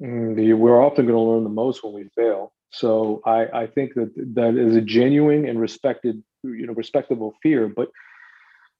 Mm, 0.00 0.56
we're 0.56 0.80
often 0.80 1.06
going 1.06 1.16
to 1.16 1.22
learn 1.22 1.44
the 1.44 1.50
most 1.50 1.82
when 1.82 1.94
we 1.94 2.08
fail 2.14 2.52
so 2.76 3.22
I, 3.24 3.46
I 3.62 3.66
think 3.66 3.94
that 3.94 4.12
that 4.34 4.54
is 4.56 4.76
a 4.76 4.80
genuine 4.80 5.48
and 5.48 5.60
respected, 5.60 6.22
you 6.42 6.66
know, 6.66 6.74
respectable 6.74 7.34
fear. 7.42 7.68
But 7.68 7.88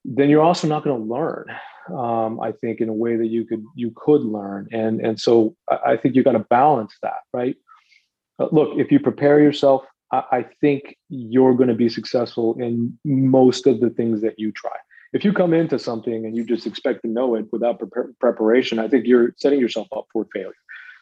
then 0.05 0.29
you're 0.29 0.43
also 0.43 0.67
not 0.67 0.83
going 0.83 1.01
to 1.01 1.13
learn. 1.13 1.45
Um, 1.89 2.39
I 2.39 2.51
think 2.51 2.79
in 2.79 2.89
a 2.89 2.93
way 2.93 3.15
that 3.15 3.27
you 3.27 3.45
could 3.45 3.63
you 3.75 3.91
could 3.95 4.21
learn, 4.21 4.67
and 4.71 4.99
and 4.99 5.19
so 5.19 5.55
I, 5.69 5.93
I 5.93 5.97
think 5.97 6.15
you 6.15 6.23
got 6.23 6.33
to 6.33 6.45
balance 6.49 6.93
that, 7.01 7.21
right? 7.33 7.55
Uh, 8.39 8.47
look, 8.51 8.77
if 8.77 8.91
you 8.91 8.99
prepare 8.99 9.39
yourself, 9.39 9.83
I, 10.11 10.23
I 10.31 10.45
think 10.59 10.97
you're 11.09 11.55
going 11.55 11.69
to 11.69 11.75
be 11.75 11.89
successful 11.89 12.55
in 12.59 12.99
most 13.05 13.67
of 13.67 13.79
the 13.79 13.89
things 13.89 14.21
that 14.21 14.37
you 14.37 14.51
try. 14.51 14.75
If 15.13 15.23
you 15.23 15.33
come 15.33 15.53
into 15.53 15.79
something 15.79 16.25
and 16.25 16.35
you 16.35 16.43
just 16.43 16.67
expect 16.67 17.01
to 17.03 17.09
know 17.09 17.35
it 17.35 17.45
without 17.51 17.79
pre- 17.79 18.13
preparation, 18.19 18.79
I 18.79 18.87
think 18.87 19.05
you're 19.05 19.33
setting 19.37 19.59
yourself 19.59 19.87
up 19.95 20.07
for 20.11 20.27
failure. 20.33 20.53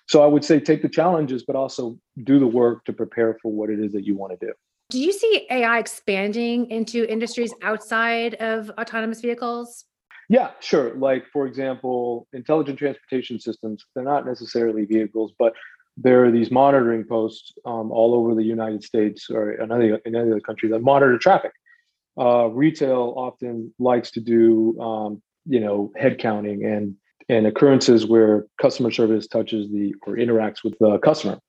So 0.07 0.23
I 0.23 0.27
would 0.27 0.45
say 0.45 0.59
take 0.59 0.81
the 0.81 0.89
challenges, 0.89 1.43
but 1.43 1.55
also 1.55 1.97
do 2.23 2.39
the 2.39 2.47
work 2.47 2.85
to 2.85 2.93
prepare 2.93 3.37
for 3.41 3.51
what 3.51 3.69
it 3.69 3.79
is 3.79 3.91
that 3.93 4.05
you 4.05 4.15
want 4.15 4.39
to 4.39 4.45
do. 4.45 4.53
Do 4.91 4.99
you 4.99 5.11
see 5.11 5.47
AEye 5.49 5.79
expanding 5.79 6.69
into 6.69 7.11
industries 7.11 7.53
outside 7.63 8.35
of 8.35 8.69
autonomous 8.79 9.21
vehicles? 9.21 9.85
Yeah, 10.29 10.51
sure. 10.59 10.93
Like, 10.95 11.25
for 11.33 11.47
example, 11.47 12.27
intelligent 12.33 12.77
transportation 12.77 13.39
systems, 13.39 13.83
they're 13.95 14.03
not 14.03 14.25
necessarily 14.25 14.85
vehicles, 14.85 15.33
but 15.39 15.53
there 15.97 16.25
are 16.25 16.31
these 16.31 16.51
monitoring 16.51 17.03
posts 17.03 17.53
um, 17.65 17.91
all 17.91 18.13
over 18.13 18.35
the 18.35 18.43
United 18.43 18.83
States 18.83 19.29
or 19.29 19.53
in 19.53 19.71
other, 19.71 19.95
in 20.05 20.15
other 20.15 20.39
countries 20.39 20.71
that 20.71 20.81
monitor 20.81 21.17
traffic. 21.17 21.51
Uh, 22.17 22.47
retail 22.47 23.13
often 23.17 23.73
likes 23.77 24.11
to 24.11 24.21
do, 24.21 24.79
um, 24.79 25.21
you 25.45 25.59
know, 25.59 25.91
head 25.97 26.17
counting 26.17 26.63
and 26.65 26.95
and 27.27 27.47
occurrences 27.47 28.05
where 28.05 28.45
customer 28.61 28.91
service 28.91 29.27
touches 29.27 29.69
the 29.71 29.95
or 30.05 30.15
interacts 30.15 30.63
with 30.63 30.77
the 30.79 30.97
customer. 30.99 31.39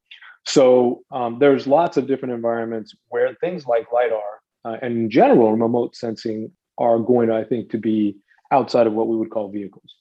So 0.46 1.02
um, 1.10 1.38
there's 1.38 1.66
lots 1.66 1.96
of 1.96 2.06
different 2.06 2.34
environments 2.34 2.94
where 3.08 3.34
things 3.40 3.66
like 3.66 3.92
lidar 3.92 4.20
uh, 4.64 4.76
and 4.80 4.96
in 4.96 5.10
general 5.10 5.52
remote 5.52 5.94
sensing 5.94 6.50
are 6.78 6.98
going 6.98 7.28
to, 7.28 7.34
I 7.34 7.44
think, 7.44 7.70
to 7.70 7.78
be 7.78 8.16
outside 8.52 8.86
of 8.86 8.92
what 8.92 9.08
we 9.08 9.16
would 9.16 9.30
call 9.30 9.50
vehicles. 9.50 9.94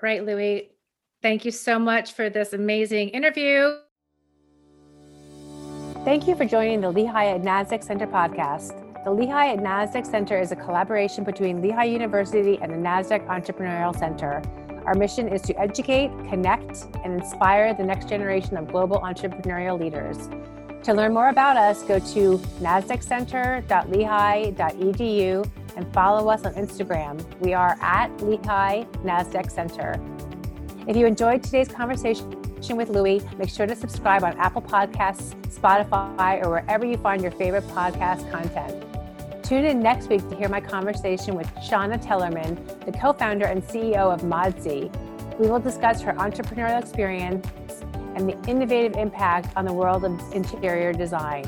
Right, 0.00 0.24
Louis. 0.24 0.70
Thank 1.22 1.44
you 1.44 1.50
so 1.50 1.78
much 1.78 2.12
for 2.12 2.30
this 2.30 2.52
amazing 2.52 3.10
interview. 3.10 3.76
Thank 6.04 6.26
you 6.26 6.34
for 6.34 6.46
joining 6.46 6.80
the 6.80 6.90
Lehigh 6.90 7.26
at 7.26 7.42
NASDAQ 7.42 7.84
Center 7.84 8.06
podcast. 8.06 8.79
The 9.02 9.10
Lehigh 9.10 9.54
at 9.54 9.60
NASDAQ 9.60 10.06
Center 10.06 10.38
is 10.38 10.52
a 10.52 10.56
collaboration 10.56 11.24
between 11.24 11.62
Lehigh 11.62 11.84
University 11.84 12.58
and 12.60 12.70
the 12.70 12.76
NASDAQ 12.76 13.26
Entrepreneurial 13.28 13.98
Center. 13.98 14.42
Our 14.84 14.94
mission 14.94 15.26
is 15.26 15.40
to 15.42 15.58
educate, 15.58 16.10
connect, 16.28 16.84
and 17.02 17.14
inspire 17.14 17.72
the 17.72 17.82
next 17.82 18.10
generation 18.10 18.58
of 18.58 18.68
global 18.68 19.00
entrepreneurial 19.00 19.80
leaders. 19.80 20.28
To 20.84 20.92
learn 20.92 21.14
more 21.14 21.30
about 21.30 21.56
us, 21.56 21.82
go 21.82 21.98
to 21.98 22.36
nasdaqcenter.lehigh.edu 22.60 25.50
and 25.76 25.94
follow 25.94 26.28
us 26.28 26.44
on 26.44 26.52
Instagram. 26.54 27.40
We 27.40 27.54
are 27.54 27.78
at 27.80 28.14
Lehigh 28.20 28.84
NASDAQ 29.02 29.50
Center. 29.50 29.98
If 30.86 30.94
you 30.94 31.06
enjoyed 31.06 31.42
today's 31.42 31.68
conversation 31.68 32.39
with 32.68 32.90
Louis, 32.90 33.22
make 33.38 33.48
sure 33.48 33.66
to 33.66 33.74
subscribe 33.74 34.22
on 34.22 34.38
Apple 34.38 34.60
Podcasts, 34.60 35.34
Spotify, 35.48 36.44
or 36.44 36.50
wherever 36.50 36.84
you 36.84 36.96
find 36.98 37.22
your 37.22 37.32
favorite 37.32 37.66
podcast 37.68 38.30
content. 38.30 38.84
Tune 39.42 39.64
in 39.64 39.80
next 39.80 40.08
week 40.08 40.28
to 40.28 40.36
hear 40.36 40.48
my 40.48 40.60
conversation 40.60 41.34
with 41.34 41.50
Shanna 41.64 41.98
Tellerman, 41.98 42.84
the 42.84 42.92
co 42.92 43.12
founder 43.12 43.46
and 43.46 43.62
CEO 43.62 44.12
of 44.12 44.20
Modsy. 44.20 44.94
We 45.38 45.48
will 45.48 45.58
discuss 45.58 46.00
her 46.02 46.12
entrepreneurial 46.12 46.80
experience 46.80 47.46
and 48.14 48.28
the 48.28 48.38
innovative 48.48 48.96
impact 48.96 49.56
on 49.56 49.64
the 49.64 49.72
world 49.72 50.04
of 50.04 50.20
interior 50.32 50.92
design. 50.92 51.44